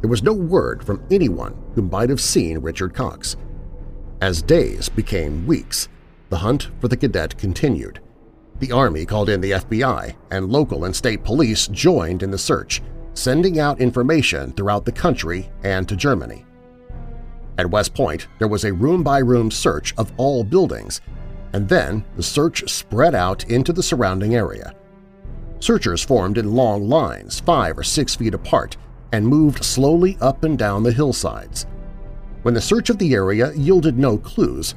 [0.00, 3.36] There was no word from anyone who might have seen Richard Cox.
[4.20, 5.88] As days became weeks,
[6.30, 8.00] the hunt for the cadet continued.
[8.60, 12.80] The Army called in the FBI, and local and state police joined in the search,
[13.12, 16.46] sending out information throughout the country and to Germany.
[17.58, 21.00] At West Point, there was a room-by-room -room search of all buildings,
[21.56, 24.74] and then the search spread out into the surrounding area.
[25.58, 28.76] Searchers formed in long lines, five or six feet apart,
[29.12, 31.64] and moved slowly up and down the hillsides.
[32.42, 34.74] When the search of the area yielded no clues,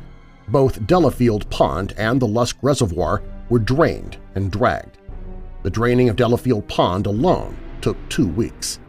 [0.47, 4.99] both Delafield Pond and the Lusk Reservoir were drained and dragged.
[5.63, 8.79] The draining of Delafield Pond alone took two weeks.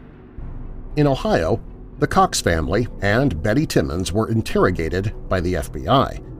[0.95, 1.61] In Ohio,
[1.99, 6.30] the Cox family and Betty Timmons were interrogated by the FBI.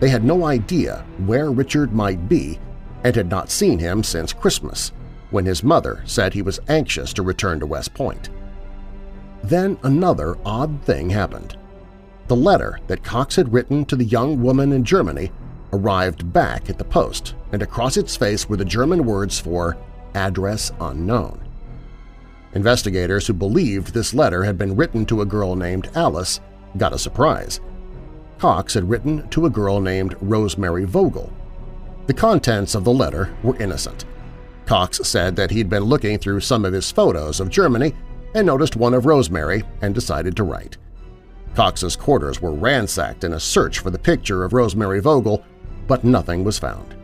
[0.00, 2.58] They had no idea where Richard might be
[3.04, 4.92] and had not seen him since Christmas,
[5.30, 8.30] when his mother said he was anxious to return to West Point.
[9.42, 11.56] Then another odd thing happened.
[12.28, 15.32] The letter that Cox had written to the young woman in Germany
[15.72, 19.76] arrived back at the post, and across its face were the German words for
[20.14, 21.40] address unknown.
[22.54, 26.40] Investigators who believed this letter had been written to a girl named Alice
[26.76, 27.60] got a surprise.
[28.40, 31.30] Cox had written to a girl named Rosemary Vogel.
[32.06, 34.06] The contents of the letter were innocent.
[34.64, 37.94] Cox said that he'd been looking through some of his photos of Germany
[38.34, 40.78] and noticed one of Rosemary and decided to write.
[41.54, 45.44] Cox's quarters were ransacked in a search for the picture of Rosemary Vogel
[45.86, 46.94] but nothing was found.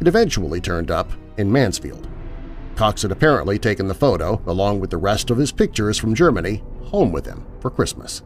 [0.00, 2.06] It eventually turned up in Mansfield.
[2.76, 6.62] Cox had apparently taken the photo, along with the rest of his pictures from Germany,
[6.84, 8.22] home with him for Christmas.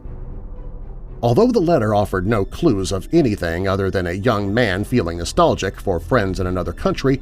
[1.23, 5.79] Although the letter offered no clues of anything other than a young man feeling nostalgic
[5.79, 7.21] for friends in another country,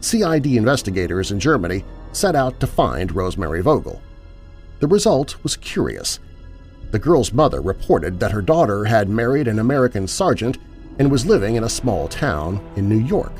[0.00, 4.00] CID investigators in Germany set out to find Rosemary Vogel.
[4.80, 6.18] The result was curious.
[6.92, 10.58] The girl's mother reported that her daughter had married an American sergeant
[10.98, 13.32] and was living in a small town in New York.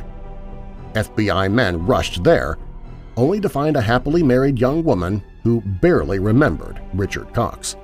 [0.92, 2.58] FBI men rushed there,
[3.16, 7.76] only to find a happily married young woman who barely remembered Richard Cox.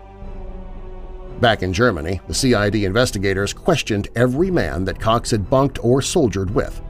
[1.42, 6.54] Back in Germany, the CID investigators questioned every man that Cox had bunked or soldiered
[6.54, 6.80] with.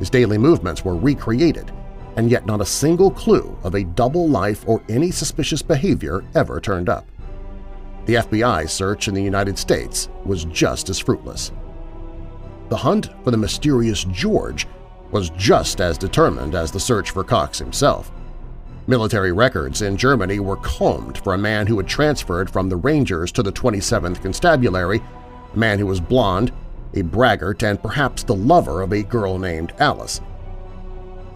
[0.00, 1.70] His daily movements were recreated,
[2.16, 6.58] and yet not a single clue of a double life or any suspicious behavior ever
[6.58, 7.06] turned up.
[8.06, 11.52] The FBI search in the United States was just as fruitless.
[12.70, 14.66] The hunt for the mysterious George
[15.12, 18.10] was just as determined as the search for Cox himself.
[18.88, 23.30] Military records in Germany were combed for a man who had transferred from the Rangers
[23.32, 25.02] to the 27th Constabulary,
[25.52, 26.52] a man who was blond,
[26.94, 30.22] a braggart, and perhaps the lover of a girl named Alice.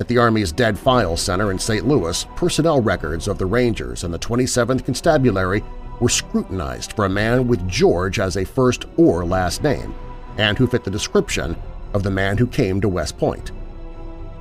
[0.01, 1.87] At the Army's Dead File Center in St.
[1.87, 5.63] Louis, personnel records of the Rangers and the 27th Constabulary
[6.01, 9.95] were scrutinized for a man with George as a first or last name,
[10.39, 11.55] and who fit the description
[11.93, 13.53] of the man who came to West Point.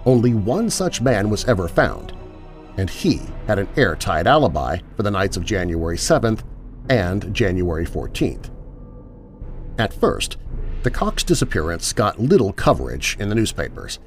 [0.05, 2.13] Only one such man was ever found,
[2.77, 6.43] and he had an airtight alibi for the nights of January 7th
[6.89, 8.49] and January 14th.
[9.77, 10.37] At first,
[10.83, 13.99] the Cox disappearance got little coverage in the newspapers.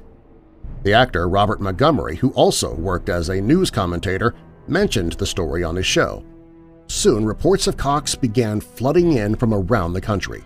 [0.83, 4.35] The actor Robert Montgomery, who also worked as a news commentator,
[4.67, 6.23] mentioned the story on his show.
[6.87, 10.43] Soon reports of Cox began flooding in from around the country.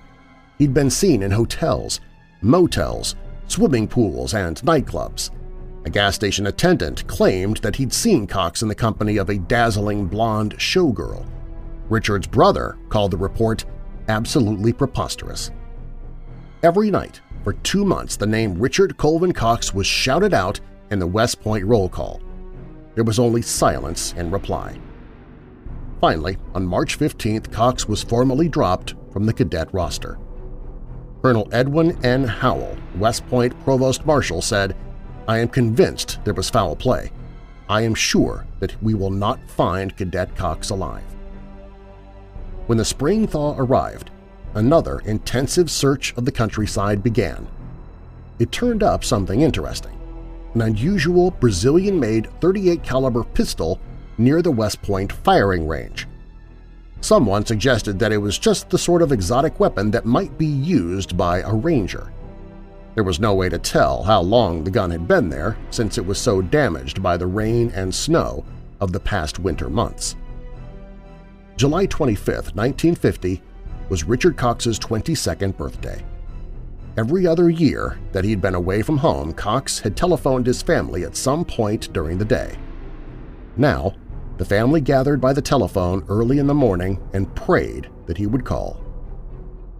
[0.57, 1.99] He'd been seen in hotels,
[2.41, 3.15] motels,
[3.47, 5.31] swimming pools, and nightclubs.
[5.89, 10.05] A gas station attendant claimed that he'd seen Cox in the company of a dazzling
[10.05, 11.27] blonde showgirl.
[11.89, 13.65] Richard's brother called the report
[14.07, 15.49] absolutely preposterous.
[16.61, 20.59] Every night for two months the name Richard Colvin Cox was shouted out
[20.91, 22.21] in the West Point roll call.
[22.93, 24.79] There was only silence in reply.
[25.99, 30.19] Finally, on March 15th, Cox was formally dropped from the cadet roster.
[31.23, 32.25] Colonel Edwin N.
[32.25, 34.75] Howell, West Point Provost Marshal, said,
[35.29, 37.11] I am convinced there was foul play.
[37.69, 41.03] I am sure that we will not find Cadet Cox alive.
[42.65, 44.09] When the spring thaw arrived,
[44.55, 47.47] another intensive search of the countryside began.
[48.39, 49.95] It turned up something interesting–
[50.55, 53.79] an unusual Brazilian-made 38 caliber pistol
[54.17, 56.07] near the West Point firing range.
[57.01, 61.15] Someone suggested that it was just the sort of exotic weapon that might be used
[61.15, 62.11] by a ranger.
[62.95, 66.05] There was no way to tell how long the gun had been there since it
[66.05, 68.43] was so damaged by the rain and snow
[68.79, 70.15] of the past winter months.
[71.55, 73.41] July 25, 1950
[73.89, 76.03] was Richard Cox's 22nd birthday.
[76.97, 81.15] Every other year that he'd been away from home, Cox had telephoned his family at
[81.15, 82.55] some point during the day.
[83.57, 83.93] Now,
[84.37, 88.45] the family gathered by the telephone early in the morning and prayed that he would
[88.45, 88.83] call.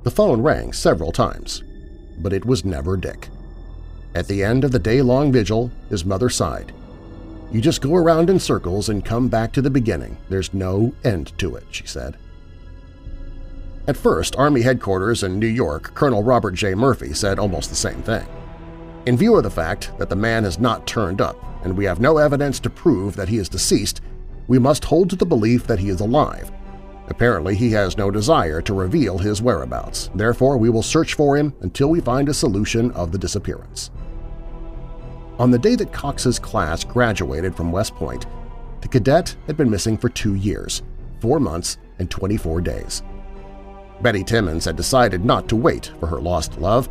[0.04, 1.64] The phone rang several times,
[2.20, 3.30] but it was never Dick.
[4.16, 6.74] At the end of the day-long vigil, his mother sighed.
[7.52, 10.18] You just go around in circles and come back to the beginning.
[10.30, 12.18] There's no end to it, she said.
[13.88, 16.76] At first, Army headquarters in New York, Colonel Robert J.
[16.76, 18.28] Murphy said almost the same thing.
[19.06, 22.00] In view of the fact that the man has not turned up and we have
[22.00, 24.02] no evidence to prove that he is deceased,
[24.48, 26.52] we must hold to the belief that he is alive
[27.10, 31.54] Apparently he has no desire to reveal his whereabouts, therefore we will search for him
[31.62, 33.92] until we find a solution of the disappearance.
[35.40, 38.26] On the day that Cox's class graduated from West Point,
[38.82, 40.84] the cadet had been missing for two years,
[41.20, 43.04] four months, and 24 days.
[44.02, 46.90] Betty Timmons had decided not to wait for her lost love,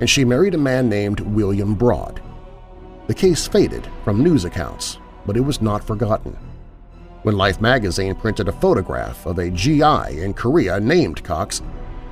[0.00, 2.22] and she married a man named William Broad.
[3.06, 6.36] The case faded from news accounts, but it was not forgotten.
[7.22, 11.60] When Life magazine printed a photograph of a GI in Korea named Cox,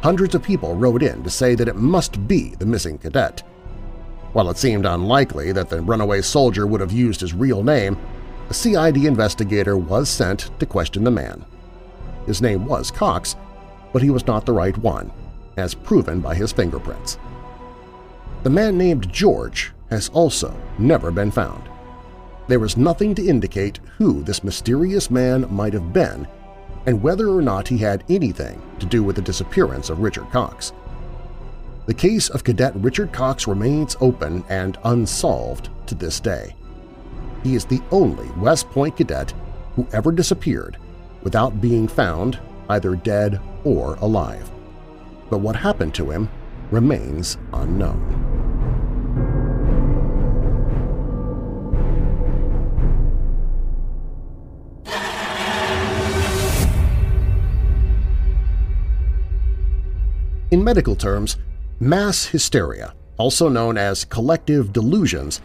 [0.02, 3.40] hundreds of people wrote in to say that it must be the missing cadet.
[4.34, 7.96] While it seemed unlikely that the runaway soldier would have used his real name,
[8.50, 11.42] a CID investigator was sent to question the man.
[12.26, 13.34] His name was Cox,
[13.94, 15.10] but he was not the right one,
[15.56, 17.16] as proven by his fingerprints.
[18.42, 21.66] The man named George has also never been found
[22.48, 26.26] there was nothing to indicate who this mysterious man might have been
[26.86, 30.72] and whether or not he had anything to do with the disappearance of Richard Cox.
[31.86, 36.54] The case of Cadet Richard Cox remains open and unsolved to this day.
[37.42, 39.32] He is the only West Point cadet
[39.74, 40.78] who ever disappeared
[41.22, 42.38] without being found
[42.70, 44.50] either dead or alive.
[45.30, 46.28] But what happened to him
[46.70, 48.47] remains unknown.
[60.50, 61.36] In medical terms,
[61.78, 65.42] mass hysteria, also known as collective delusions,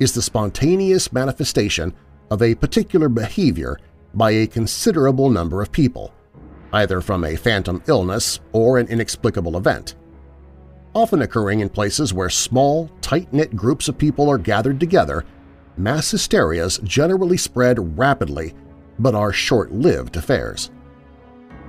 [0.00, 1.92] is the spontaneous manifestation
[2.30, 3.78] of a particular behavior
[4.14, 6.10] by a considerable number of people,
[6.72, 9.94] either from a phantom illness or an inexplicable event.
[10.94, 15.26] Often occurring in places where small, tight-knit groups of people are gathered together,
[15.76, 18.54] mass hysterias generally spread rapidly
[18.98, 20.70] but are short-lived affairs.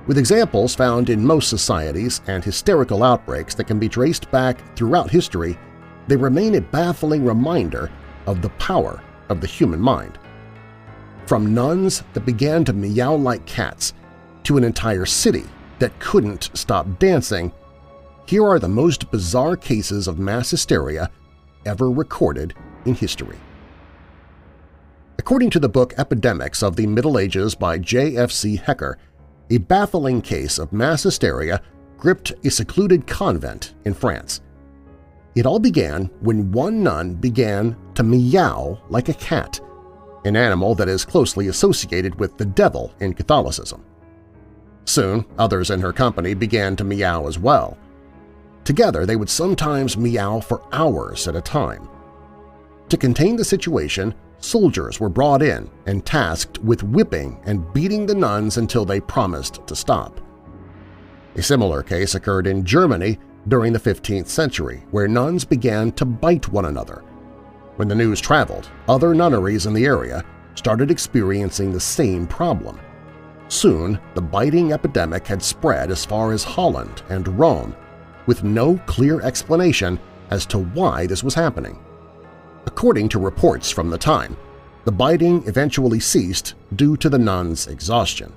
[0.06, 5.10] With examples found in most societies and hysterical outbreaks that can be traced back throughout
[5.10, 5.58] history,
[6.06, 7.90] they remain a baffling reminder
[8.26, 10.18] of the power of the human mind.
[11.26, 13.92] From nuns that began to meow like cats
[14.44, 15.44] to an entire city
[15.78, 17.52] that couldn't stop dancing,
[18.24, 21.10] here are the most bizarre cases of mass hysteria
[21.66, 22.54] ever recorded
[22.86, 23.36] in history.
[25.18, 28.56] According to the book Epidemics of the Middle Ages by J.F.C.
[28.56, 28.98] Hecker,
[29.50, 31.60] a baffling case of mass hysteria
[31.98, 34.40] gripped a secluded convent in France.
[35.34, 39.60] It all began when one nun began to meow like a cat,
[40.24, 43.84] an animal that is closely associated with the devil in Catholicism.
[44.84, 47.76] Soon, others in her company began to meow as well.
[48.64, 51.88] Together, they would sometimes meow for hours at a time.
[52.88, 58.14] To contain the situation, soldiers were brought in and tasked with whipping and beating the
[58.14, 60.20] nuns until they promised to stop.
[61.36, 63.18] A similar case occurred in Germany
[63.48, 67.04] during the 15th century, where nuns began to bite one another.
[67.76, 70.24] When the news traveled, other nunneries in the area
[70.54, 72.78] started experiencing the same problem.
[73.48, 77.74] Soon, the biting epidemic had spread as far as Holland and Rome,
[78.26, 79.98] with no clear explanation
[80.30, 81.78] as to why this was happening.
[82.68, 84.36] According to reports from the time,
[84.84, 88.30] the biting eventually ceased due to the nuns' exhaustion.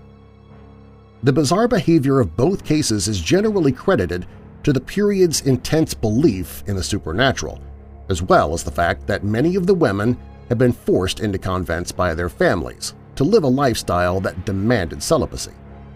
[1.22, 4.26] The bizarre behavior of both cases is generally credited
[4.64, 7.62] to the period's intense belief in the supernatural,
[8.08, 10.18] as well as the fact that many of the women
[10.48, 15.52] had been forced into convents by their families to live a lifestyle that demanded celibacy,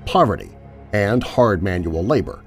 [0.05, 0.51] poverty,
[0.91, 2.43] and hard manual labor.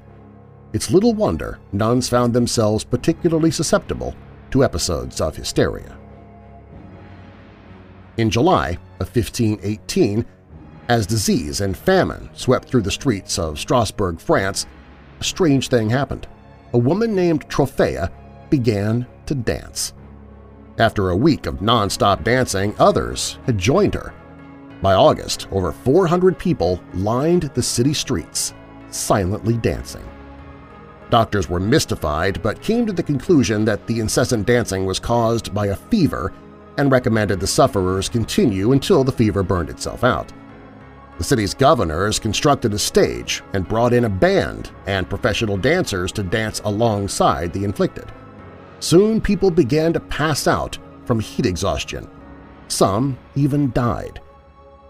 [0.75, 4.15] It's little wonder nuns found themselves particularly susceptible
[4.51, 5.97] to episodes of hysteria.
[8.17, 10.27] In July of 1518,
[10.89, 14.67] as disease and famine swept through the streets of Strasbourg, France,
[15.21, 16.27] a strange thing happened.
[16.73, 18.11] A woman named Troffea
[18.51, 19.93] began to dance.
[20.79, 24.15] After a week of non-stop dancing, others had joined her.
[24.81, 28.55] By August, over 400 people lined the city streets,
[28.91, 30.08] silently dancing.
[31.11, 35.67] Doctors were mystified but came to the conclusion that the incessant dancing was caused by
[35.67, 36.33] a fever
[36.77, 40.33] and recommended the sufferers continue until the fever burned itself out.
[41.19, 46.23] The city's governors constructed a stage and brought in a band and professional dancers to
[46.23, 48.13] dance alongside the inflicted.
[48.79, 52.09] Soon people began to pass out from heat exhaustion.
[52.69, 54.21] Some even died.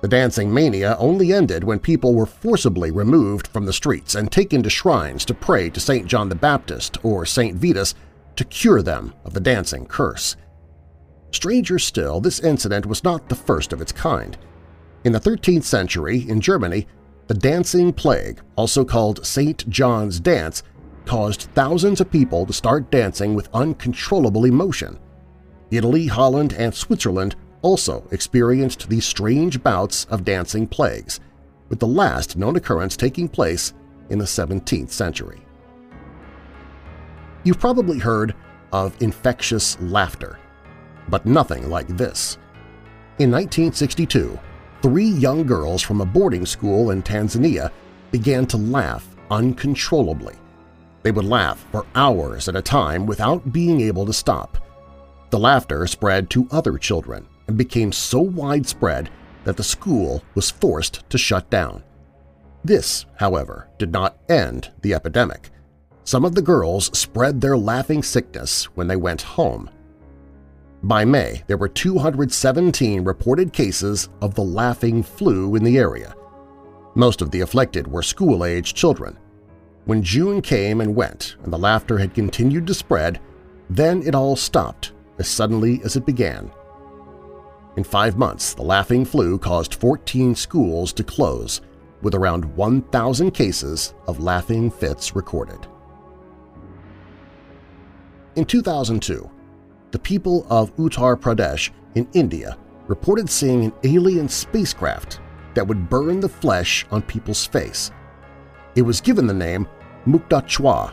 [0.00, 4.62] The dancing mania only ended when people were forcibly removed from the streets and taken
[4.62, 6.06] to shrines to pray to St.
[6.06, 7.56] John the Baptist or St.
[7.56, 7.94] Vitus
[8.36, 10.36] to cure them of the dancing curse.
[11.32, 14.38] Stranger still, this incident was not the first of its kind.
[15.04, 16.86] In the 13th century, in Germany,
[17.26, 19.68] the Dancing Plague, also called St.
[19.68, 20.62] John's Dance,
[21.04, 24.98] caused thousands of people to start dancing with uncontrollable emotion.
[25.70, 31.20] Italy, Holland, and Switzerland also experienced these strange bouts of dancing plagues,
[31.68, 33.74] with the last known occurrence taking place
[34.10, 35.40] in the 17th century.
[37.44, 38.34] You've probably heard
[38.72, 40.38] of infectious laughter,
[41.08, 42.36] but nothing like this.
[43.18, 44.38] In 1962,
[44.82, 47.70] three young girls from a boarding school in Tanzania
[48.10, 50.34] began to laugh uncontrollably.
[51.02, 54.58] They would laugh for hours at a time without being able to stop.
[55.30, 59.10] The laughter spread to other children and became so widespread
[59.44, 61.82] that the school was forced to shut down.
[62.64, 65.50] This, however, did not end the epidemic.
[66.04, 69.70] Some of the girls spread their laughing sickness when they went home.
[70.82, 76.14] By May, there were 217 reported cases of the laughing flu in the area.
[76.94, 79.18] Most of the afflicted were school-age children.
[79.86, 83.20] When June came and went and the laughter had continued to spread,
[83.70, 86.50] then it all stopped as suddenly as it began.
[87.78, 91.60] In five months, the laughing flu caused 14 schools to close,
[92.02, 95.64] with around 1,000 cases of laughing fits recorded.
[98.34, 99.30] In 2002,
[99.92, 102.58] the people of Uttar Pradesh in India
[102.88, 105.20] reported seeing an alien spacecraft
[105.54, 107.92] that would burn the flesh on people's face.
[108.74, 109.68] It was given the name
[110.04, 110.90] Mukta Chwa,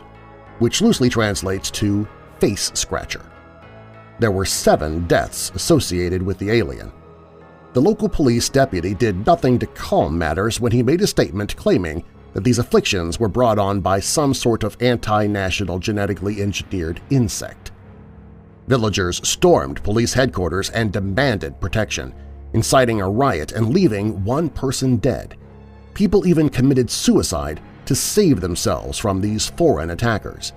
[0.60, 2.06] which loosely translates to
[2.38, 3.28] face scratcher.
[4.18, 6.92] There were seven deaths associated with the alien.
[7.74, 12.02] The local police deputy did nothing to calm matters when he made a statement claiming
[12.32, 17.72] that these afflictions were brought on by some sort of anti-national genetically engineered insect.
[18.68, 22.14] Villagers stormed police headquarters and demanded protection,
[22.54, 25.36] inciting a riot and leaving one person dead.
[25.94, 30.52] People even committed suicide to save themselves from these foreign attackers.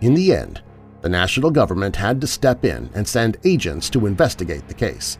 [0.00, 0.62] In the end,
[1.00, 5.18] the national government had to step in and send agents to investigate the case.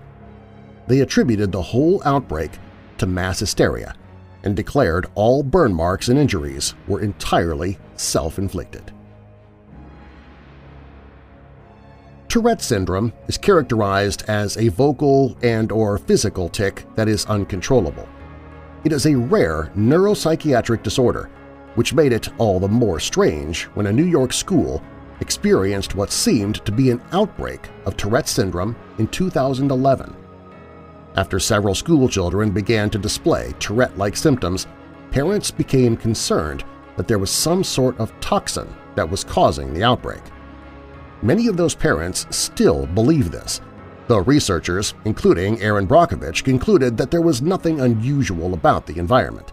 [0.88, 2.50] they attributed the whole outbreak
[2.96, 3.94] to mass hysteria
[4.42, 8.92] and declared all burn marks and injuries were entirely self-inflicted.
[12.28, 18.08] Tourette syndrome is characterized as a vocal and or physical tic that is uncontrollable.
[18.84, 21.30] It is a rare neuropsychiatric disorder,
[21.74, 24.82] which made it all the more strange when a New York school
[25.20, 30.16] experienced what seemed to be an outbreak of Tourette syndrome in 2011.
[31.16, 34.66] After several schoolchildren began to display Tourette-like symptoms,
[35.10, 36.64] parents became concerned
[36.96, 40.22] that there was some sort of toxin that was causing the outbreak.
[41.22, 43.60] Many of those parents still believe this,
[44.06, 49.52] though researchers, including Erin Brockovich, concluded that there was nothing unusual about the environment.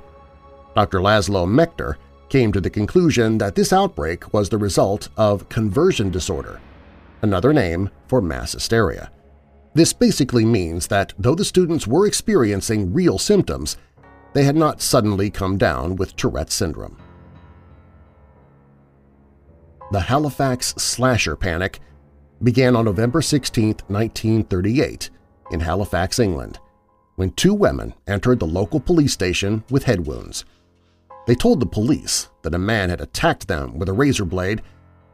[0.75, 0.99] Dr.
[0.99, 1.95] Laszlo Mechtler
[2.29, 6.59] came to the conclusion that this outbreak was the result of conversion disorder,
[7.21, 9.11] another name for mass hysteria.
[9.73, 13.77] This basically means that though the students were experiencing real symptoms,
[14.33, 16.97] they had not suddenly come down with Tourette syndrome.
[19.91, 21.79] The Halifax Slasher Panic
[22.41, 25.09] began on November 16, 1938,
[25.51, 26.59] in Halifax, England,
[27.15, 30.43] when two women entered the local police station with head wounds.
[31.27, 34.61] They told the police that a man had attacked them with a razor blade,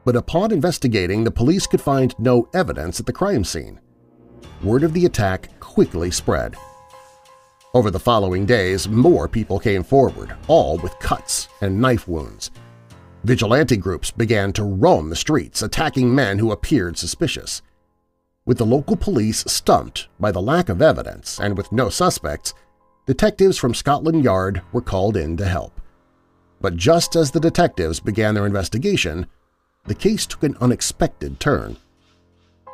[0.03, 3.79] but upon investigating, the police could find no evidence at the crime scene
[4.63, 6.55] word of the attack quickly spread.
[7.73, 12.51] Over the following days, more people came forward, all with cuts and knife wounds.
[13.23, 17.61] Vigilante groups began to roam the streets, attacking men who appeared suspicious.
[18.45, 22.53] With the local police stumped by the lack of evidence and with no suspects,
[23.05, 25.80] detectives from Scotland Yard were called in to help.
[26.61, 29.25] But just as the detectives began their investigation,
[29.85, 31.77] the case took an unexpected turn.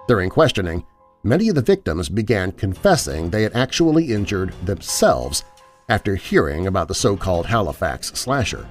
[0.08, 0.86] During questioning,
[1.24, 5.44] many of the victims began confessing they had actually injured themselves
[5.90, 8.68] after hearing about the so-called Halifax slasher.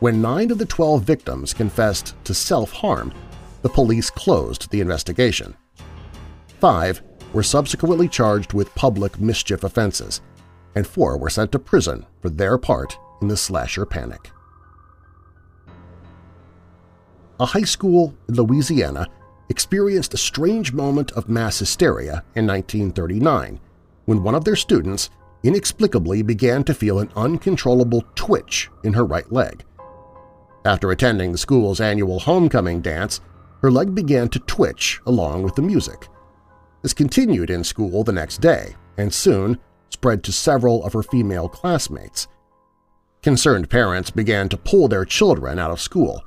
[0.00, 3.12] When nine of the 12 victims confessed to self-harm,
[3.62, 5.56] the police closed the investigation.
[6.58, 7.02] Five
[7.32, 10.20] were subsequently charged with public mischief offenses,
[10.74, 14.30] and four were sent to prison for their part in the slasher panic.
[17.38, 19.08] A high school in Louisiana
[19.48, 23.58] experienced a strange moment of mass hysteria in 1939
[24.04, 25.10] when one of their students
[25.42, 29.64] inexplicably began to feel an uncontrollable twitch in her right leg.
[30.64, 33.20] After attending the school's annual homecoming dance,
[33.62, 36.08] her leg began to twitch along with the music.
[36.82, 39.58] This continued in school the next day and soon
[39.88, 42.28] spread to several of her female classmates.
[43.22, 46.24] Concerned parents began to pull their children out of school.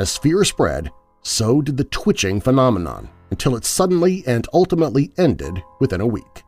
[0.00, 0.90] As fear spread,
[1.22, 6.42] so did the twitching phenomenon until it suddenly and ultimately ended within a week.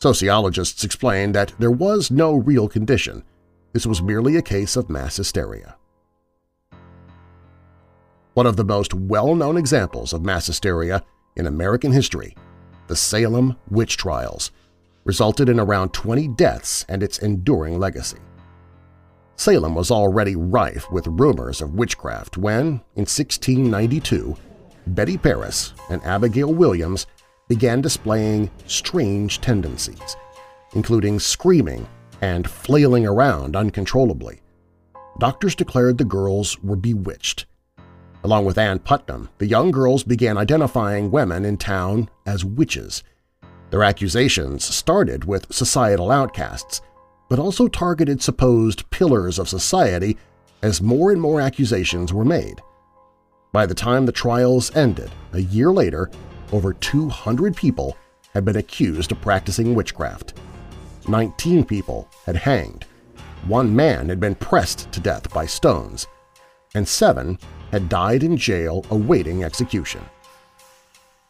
[0.00, 3.24] Sociologists explained that there was no real condition.
[3.74, 5.76] This was merely a case of mass hysteria.
[8.32, 11.04] One of the most well-known examples of mass hysteria
[11.36, 12.34] in American history,
[12.86, 14.50] the Salem witch trials,
[15.04, 18.18] resulted in around 20 deaths and its enduring legacy.
[19.38, 24.36] Salem was already rife with rumors of witchcraft when, in 1692,
[24.88, 27.06] Betty Paris and Abigail Williams
[27.46, 30.16] began displaying strange tendencies,
[30.74, 31.86] including screaming
[32.20, 34.40] and flailing around uncontrollably.
[35.20, 37.46] Doctors declared the girls were bewitched.
[38.24, 43.04] Along with Ann Putnam, the young girls began identifying women in town as witches.
[43.70, 46.80] Their accusations started with societal outcasts,
[47.28, 50.16] but also targeted supposed pillars of society
[50.62, 52.60] as more and more accusations were made.
[53.52, 56.10] By the time the trials ended, a year later,
[56.52, 57.96] over 200 people
[58.34, 60.34] had been accused of practicing witchcraft.
[61.08, 62.86] 19 people had hanged,
[63.46, 66.06] one man had been pressed to death by stones,
[66.74, 67.38] and seven
[67.70, 70.04] had died in jail awaiting execution.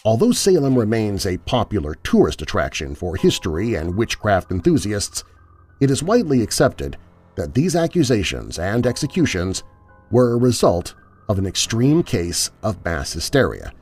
[0.04, 5.22] Although Salem remains a popular tourist attraction for history and witchcraft enthusiasts,
[5.80, 6.96] it is widely accepted
[7.36, 9.62] that these accusations and executions
[10.10, 10.94] were a result
[11.28, 13.72] of an extreme case of mass hysteria,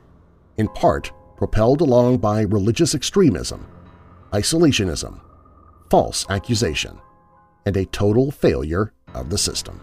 [0.57, 3.65] in part propelled along by religious extremism,
[4.31, 5.19] isolationism,
[5.89, 6.99] false accusation,
[7.65, 9.81] and a total failure of the system.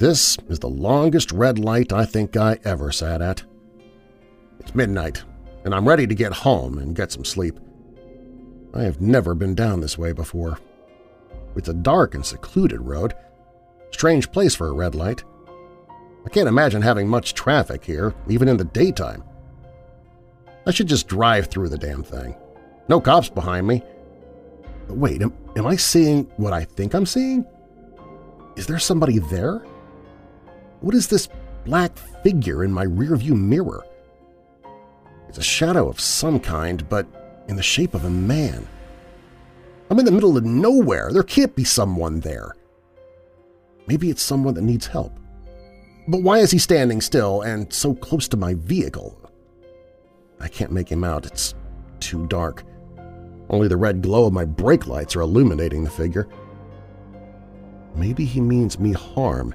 [0.00, 3.42] This is the longest red light I think I ever sat at.
[4.58, 5.22] It's midnight,
[5.66, 7.60] and I'm ready to get home and get some sleep.
[8.72, 10.58] I have never been down this way before.
[11.54, 13.12] It's a dark and secluded road.
[13.90, 15.22] Strange place for a red light.
[16.24, 19.22] I can't imagine having much traffic here, even in the daytime.
[20.66, 22.34] I should just drive through the damn thing.
[22.88, 23.82] No cops behind me.
[24.88, 27.44] But wait, am, am I seeing what I think I'm seeing?
[28.56, 29.62] Is there somebody there?
[30.80, 31.28] What is this
[31.64, 33.84] black figure in my rearview mirror?
[35.28, 37.06] It's a shadow of some kind, but
[37.48, 38.66] in the shape of a man.
[39.90, 41.10] I'm in the middle of nowhere.
[41.12, 42.54] There can't be someone there.
[43.86, 45.18] Maybe it's someone that needs help.
[46.08, 49.18] But why is he standing still and so close to my vehicle?
[50.40, 51.26] I can't make him out.
[51.26, 51.54] It's
[51.98, 52.64] too dark.
[53.50, 56.28] Only the red glow of my brake lights are illuminating the figure.
[57.94, 59.54] Maybe he means me harm,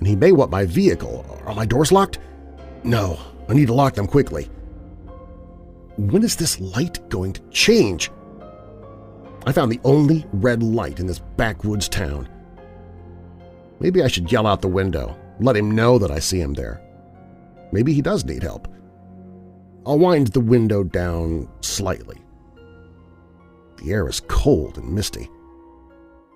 [0.00, 1.24] and he may want my vehicle.
[1.46, 2.18] Are my doors locked?
[2.82, 4.50] No, I need to lock them quickly.
[5.96, 8.10] When is this light going to change?
[9.46, 12.28] I found the only red light in this backwoods town.
[13.78, 16.82] Maybe I should yell out the window, let him know that I see him there.
[17.72, 18.68] Maybe he does need help.
[19.86, 22.18] I'll wind the window down slightly.
[23.78, 25.30] The air is cold and misty,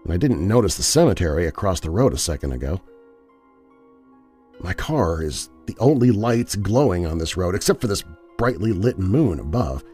[0.05, 2.81] and I didn't notice the cemetery across the road a second ago.
[4.65, 8.03] My car is the only lights glowing on this road except for this
[8.39, 9.85] brightly lit moon above.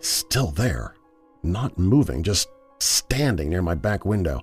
[0.00, 0.96] Still there,
[1.44, 2.48] not moving, just
[2.80, 4.40] standing near my back window.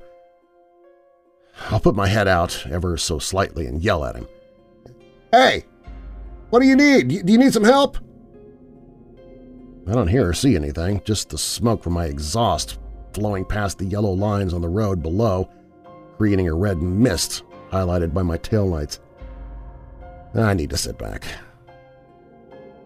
[1.70, 4.30] I'll put my head out ever so slightly and yell at him.
[5.34, 5.66] Hey!
[6.50, 7.10] What do you need?
[7.26, 7.98] Do you need some help?
[9.90, 12.80] I don't hear or see anything, just the smoke from my exhaust
[13.14, 15.50] flowing past the yellow lines on the road below,
[16.16, 19.00] creating a red mist highlighted by my taillights.
[20.36, 21.26] I need to sit back.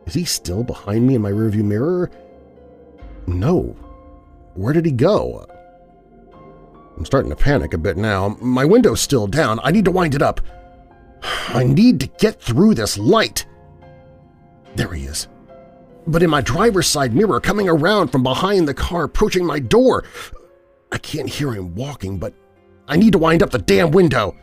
[0.05, 2.11] Is he still behind me in my rearview mirror?
[3.27, 3.75] No.
[4.53, 5.45] Where did he go?
[6.97, 8.37] I'm starting to panic a bit now.
[8.41, 9.59] My window's still down.
[9.63, 10.41] I need to wind it up.
[11.47, 13.45] I need to get through this light.
[14.75, 15.27] There he is.
[16.05, 20.03] But in my driver's side mirror, coming around from behind the car, approaching my door.
[20.91, 22.33] I can't hear him walking, but
[22.87, 24.35] I need to wind up the damn window.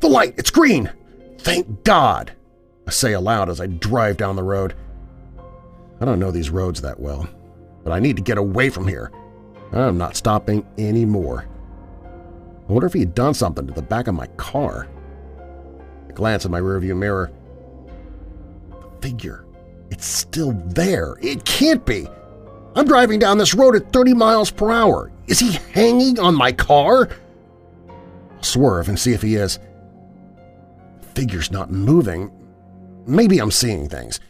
[0.00, 0.90] The light, it's green!
[1.38, 2.32] Thank God!
[2.86, 4.74] I say aloud as I drive down the road.
[6.00, 7.28] I don't know these roads that well,
[7.84, 9.12] but I need to get away from here.
[9.72, 11.46] I'm not stopping anymore.
[12.68, 14.88] I wonder if he had done something to the back of my car.
[16.08, 17.30] I glance at my rearview mirror.
[18.70, 19.44] The figure.
[19.90, 21.16] It's still there.
[21.20, 22.06] It can't be.
[22.74, 25.12] I'm driving down this road at 30 miles per hour.
[25.26, 27.10] Is he hanging on my car?
[27.88, 29.58] I'll swerve and see if he is.
[31.14, 32.30] Figure's not moving.
[33.06, 34.20] Maybe I'm seeing things.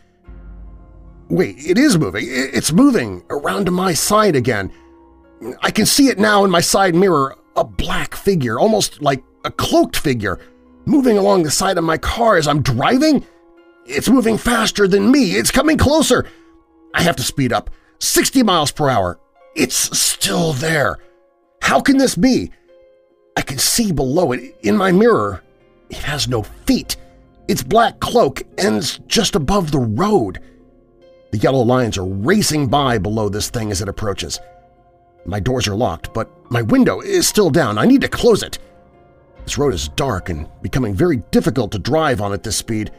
[1.28, 2.24] Wait, it is moving.
[2.26, 4.72] It's moving around to my side again.
[5.62, 9.50] I can see it now in my side mirror, a black figure, almost like a
[9.50, 10.38] cloaked figure,
[10.84, 13.24] moving along the side of my car as I'm driving.
[13.86, 15.32] It's moving faster than me.
[15.32, 16.26] It's coming closer.
[16.94, 17.70] I have to speed up.
[17.98, 19.18] 60 miles per hour.
[19.54, 20.98] It's still there.
[21.62, 22.50] How can this be?
[23.36, 25.42] I can see below it in my mirror.
[25.92, 26.96] It has no feet.
[27.48, 30.40] Its black cloak ends just above the road.
[31.32, 34.40] The yellow lines are racing by below this thing as it approaches.
[35.26, 37.76] My doors are locked, but my window is still down.
[37.76, 38.58] I need to close it.
[39.44, 42.90] This road is dark and becoming very difficult to drive on at this speed.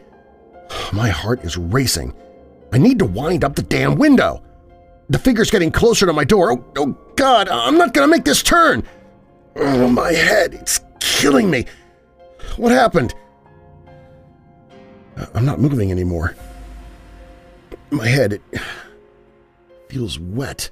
[0.94, 2.14] My heart is racing.
[2.72, 4.44] I need to wind up the damn window.
[5.10, 6.52] The figure's getting closer to my door.
[6.52, 8.84] Oh, oh God, I'm not going to make this turn.
[9.56, 11.66] Oh, my head, it's killing me.
[12.58, 13.14] What happened?
[15.34, 16.36] I'm not moving anymore.
[17.92, 18.42] My head, it
[19.90, 20.70] feels wet.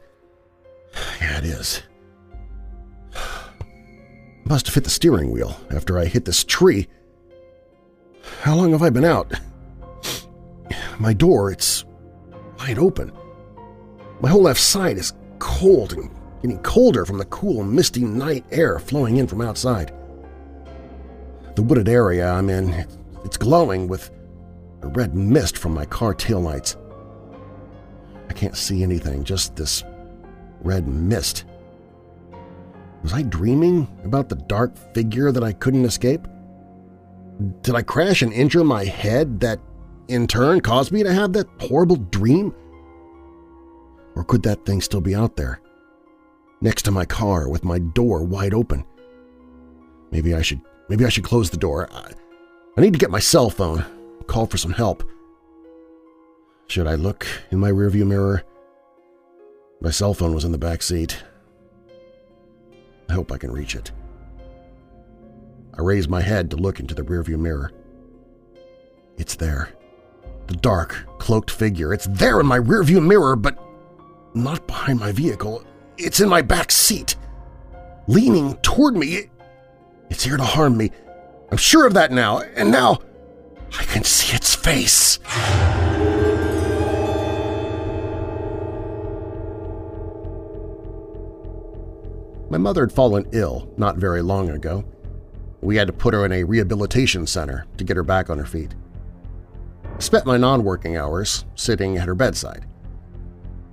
[1.19, 1.81] Yeah, it is.
[4.45, 6.87] Must have hit the steering wheel after I hit this tree.
[8.41, 9.31] How long have I been out?
[10.99, 11.85] My door, it's
[12.59, 13.11] wide open.
[14.19, 16.09] My whole left side is cold and
[16.41, 19.93] getting colder from the cool, misty night air flowing in from outside.
[21.55, 22.85] The wooded area I'm in,
[23.25, 24.09] it's glowing with
[24.81, 26.77] a red mist from my car taillights.
[28.29, 29.83] I can't see anything, just this
[30.61, 31.45] red mist.
[33.03, 36.27] Was I dreaming about the dark figure that I couldn't escape?
[37.63, 39.59] Did I crash and injure my head that
[40.07, 42.53] in turn caused me to have that horrible dream?
[44.15, 45.61] Or could that thing still be out there,
[46.61, 48.85] next to my car with my door wide open?
[50.11, 51.89] Maybe I should maybe I should close the door.
[51.91, 52.11] I,
[52.77, 53.85] I need to get my cell phone,
[54.27, 55.03] call for some help.
[56.67, 58.43] Should I look in my rearview mirror?
[59.81, 61.23] My cell phone was in the back seat.
[63.09, 63.91] I hope I can reach it.
[65.77, 67.71] I raise my head to look into the rearview mirror.
[69.17, 69.69] It's there.
[70.47, 71.93] The dark, cloaked figure.
[71.93, 73.57] It's there in my rearview mirror, but
[74.33, 75.63] not behind my vehicle.
[75.97, 77.15] It's in my back seat.
[78.07, 79.29] Leaning toward me.
[80.11, 80.91] It's here to harm me.
[81.51, 82.99] I'm sure of that now, and now
[83.79, 85.19] I can see its face.
[92.49, 94.83] My mother had fallen ill not very long ago.
[95.61, 98.45] We had to put her in a rehabilitation center to get her back on her
[98.45, 98.75] feet.
[99.95, 102.65] I spent my non-working hours sitting at her bedside.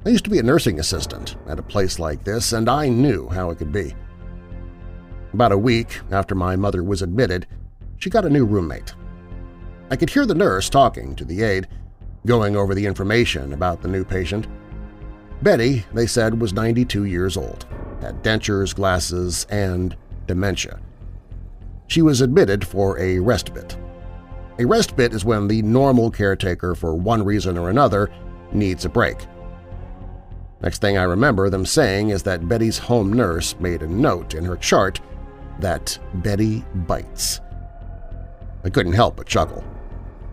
[0.06, 3.28] I used to be a nursing assistant at a place like this, and I knew
[3.28, 3.92] how it could be.
[5.32, 7.46] About a week after my mother was admitted,
[7.98, 8.94] she got a new roommate.
[9.90, 11.68] I could hear the nurse talking to the aide,
[12.26, 14.46] going over the information about the new patient.
[15.42, 17.66] Betty, they said, was 92 years old,
[18.00, 19.96] had dentures, glasses, and
[20.26, 20.80] dementia.
[21.88, 23.76] She was admitted for a respite.
[24.58, 28.10] A respite is when the normal caretaker, for one reason or another,
[28.52, 29.18] needs a break.
[30.60, 34.44] Next thing I remember them saying is that Betty's home nurse made a note in
[34.44, 35.00] her chart
[35.60, 37.40] that Betty bites.
[38.64, 39.64] I couldn't help but chuckle.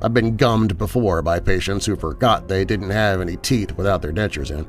[0.01, 4.11] I've been gummed before by patients who forgot they didn't have any teeth without their
[4.11, 4.67] dentures in.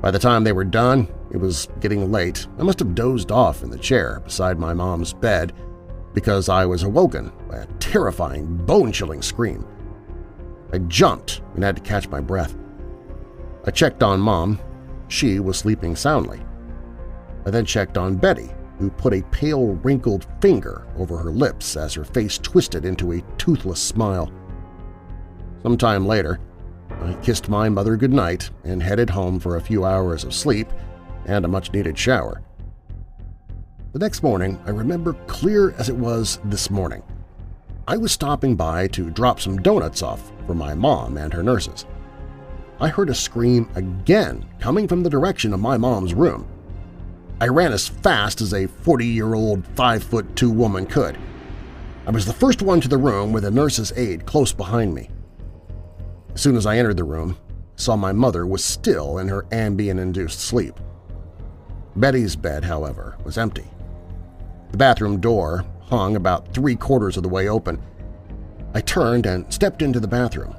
[0.00, 2.46] By the time they were done, it was getting late.
[2.58, 5.52] I must have dozed off in the chair beside my mom's bed
[6.12, 9.66] because I was awoken by a terrifying, bone-chilling scream.
[10.72, 12.56] I jumped and had to catch my breath.
[13.64, 14.58] I checked on Mom.
[15.08, 16.40] She was sleeping soundly.
[17.44, 21.94] I then checked on Betty, who put a pale, wrinkled finger over her lips as
[21.94, 24.30] her face twisted into a toothless smile.
[25.62, 26.38] Some time later,
[26.90, 30.68] I kissed my mother goodnight and headed home for a few hours of sleep
[31.26, 32.42] and a much-needed shower.
[33.92, 37.02] The next morning, I remember clear as it was this morning.
[37.88, 41.86] I was stopping by to drop some donuts off for my mom and her nurses.
[42.78, 46.46] I heard a scream again coming from the direction of my mom's room.
[47.38, 51.18] I ran as fast as a 40-year-old 5'2 woman could.
[52.06, 55.10] I was the first one to the room with a nurse's aide close behind me.
[56.34, 59.42] As soon as I entered the room, I saw my mother was still in her
[59.50, 60.80] Ambien-induced sleep.
[61.94, 63.66] Betty's bed, however, was empty.
[64.70, 67.82] The bathroom door hung about three-quarters of the way open.
[68.72, 70.56] I turned and stepped into the bathroom.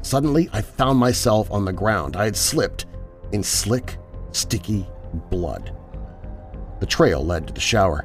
[0.00, 2.16] Suddenly, I found myself on the ground.
[2.16, 2.86] I had slipped
[3.32, 3.98] in slick,
[4.32, 4.88] sticky
[5.30, 5.76] blood.
[6.80, 8.04] The trail led to the shower.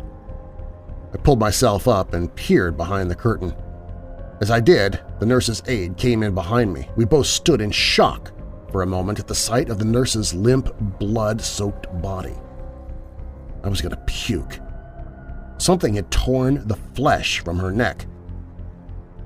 [1.14, 3.56] I pulled myself up and peered behind the curtain.
[4.42, 6.90] As I did, the nurse's aide came in behind me.
[6.98, 8.34] We both stood in shock
[8.70, 12.36] for a moment at the sight of the nurse's limp, blood-soaked body.
[13.64, 14.60] I was going to puke.
[15.58, 18.06] Something had torn the flesh from her neck.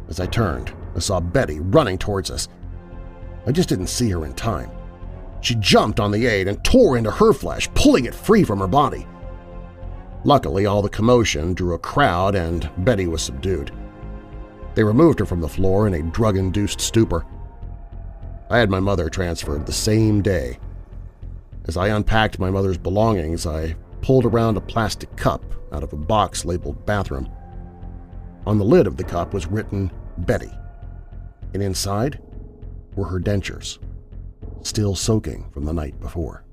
[0.08, 2.48] As I turned, I saw Betty running towards us.
[3.48, 4.70] I just didn't see her in time.
[5.42, 8.68] She jumped on the aide and tore into her flesh, pulling it free from her
[8.68, 9.08] body.
[10.26, 13.72] Luckily, all the commotion drew a crowd and Betty was subdued.
[14.76, 17.26] They removed her from the floor in a drug-induced stupor.
[18.50, 20.60] I had my mother transferred the same day.
[21.66, 25.98] As I unpacked my mother's belongings, I pulled around a plastic cup out of a
[25.98, 27.30] box labeled bathroom.
[28.46, 30.52] On the lid of the cup was written Betty,
[31.54, 32.20] and inside
[32.96, 33.78] were her dentures,
[34.64, 36.44] still soaking from the night before.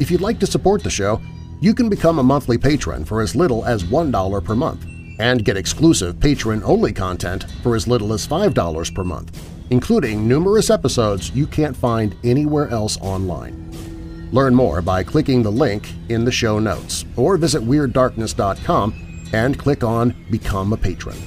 [0.00, 1.20] If you'd like to support the show,
[1.60, 4.86] you can become a monthly patron for as little as $1 per month
[5.18, 11.30] and get exclusive patron-only content for as little as $5 per month, including numerous episodes
[11.32, 14.30] you can't find anywhere else online.
[14.32, 19.84] Learn more by clicking the link in the show notes or visit WeirdDarkness.com and click
[19.84, 21.18] on Become a Patron.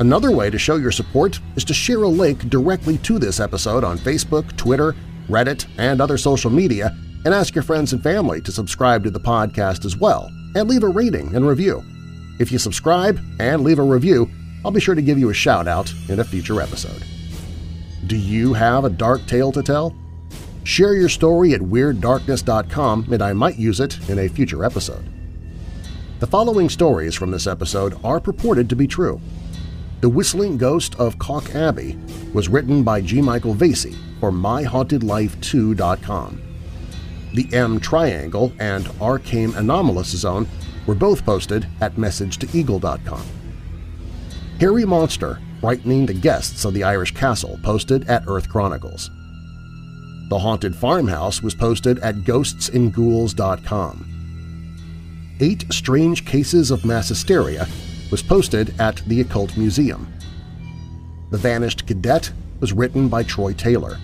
[0.00, 3.84] Another way to show your support is to share a link directly to this episode
[3.84, 4.96] on Facebook, Twitter,
[5.28, 9.20] Reddit, and other social media and ask your friends and family to subscribe to the
[9.20, 11.84] podcast as well and leave a rating and review.
[12.38, 14.30] If you subscribe and leave a review,
[14.64, 17.04] I'll be sure to give you a shout-out in a future episode.
[18.06, 19.94] Do you have a dark tale to tell?
[20.64, 25.04] Share your story at WeirdDarkness.com and I might use it in a future episode.
[26.20, 29.20] The following stories from this episode are purported to be true.
[30.00, 31.98] The Whistling Ghost of Calke Abbey
[32.32, 33.20] was written by G.
[33.20, 36.41] Michael Vasey for MyHauntedLifeToo.com.
[37.34, 40.46] The M Triangle and Arkaim Anomalous Zone
[40.86, 43.22] were both posted at messagetoeagle.com.
[44.60, 49.10] Hairy Monster, frightening the guests of the Irish Castle, posted at Earth Chronicles.
[50.28, 54.08] The Haunted Farmhouse was posted at ghostsandghouls.com.
[55.40, 57.66] Eight Strange Cases of Mass Hysteria
[58.10, 60.06] was posted at the Occult Museum.
[61.30, 62.30] The Vanished Cadet
[62.60, 63.98] was written by Troy Taylor.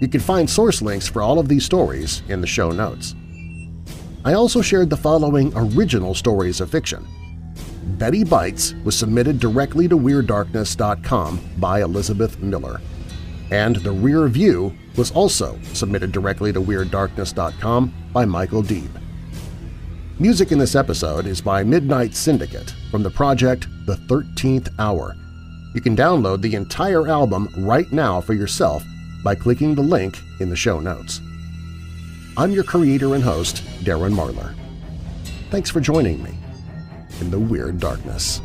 [0.00, 3.14] You can find source links for all of these stories in the show notes.
[4.24, 7.06] I also shared the following original stories of fiction.
[7.98, 12.80] Betty Bites was submitted directly to WeirdDarkness.com by Elizabeth Miller.
[13.50, 18.90] And The Rear View was also submitted directly to WeirdDarkness.com by Michael Deeb.
[20.18, 25.14] Music in this episode is by Midnight Syndicate from the project The Thirteenth Hour.
[25.74, 28.84] You can download the entire album right now for yourself
[29.24, 31.20] by clicking the link in the show notes.
[32.36, 34.54] I'm your creator and host, Darren Marlar.
[35.50, 36.34] Thanks for joining me
[37.20, 38.40] in the Weird Darkness.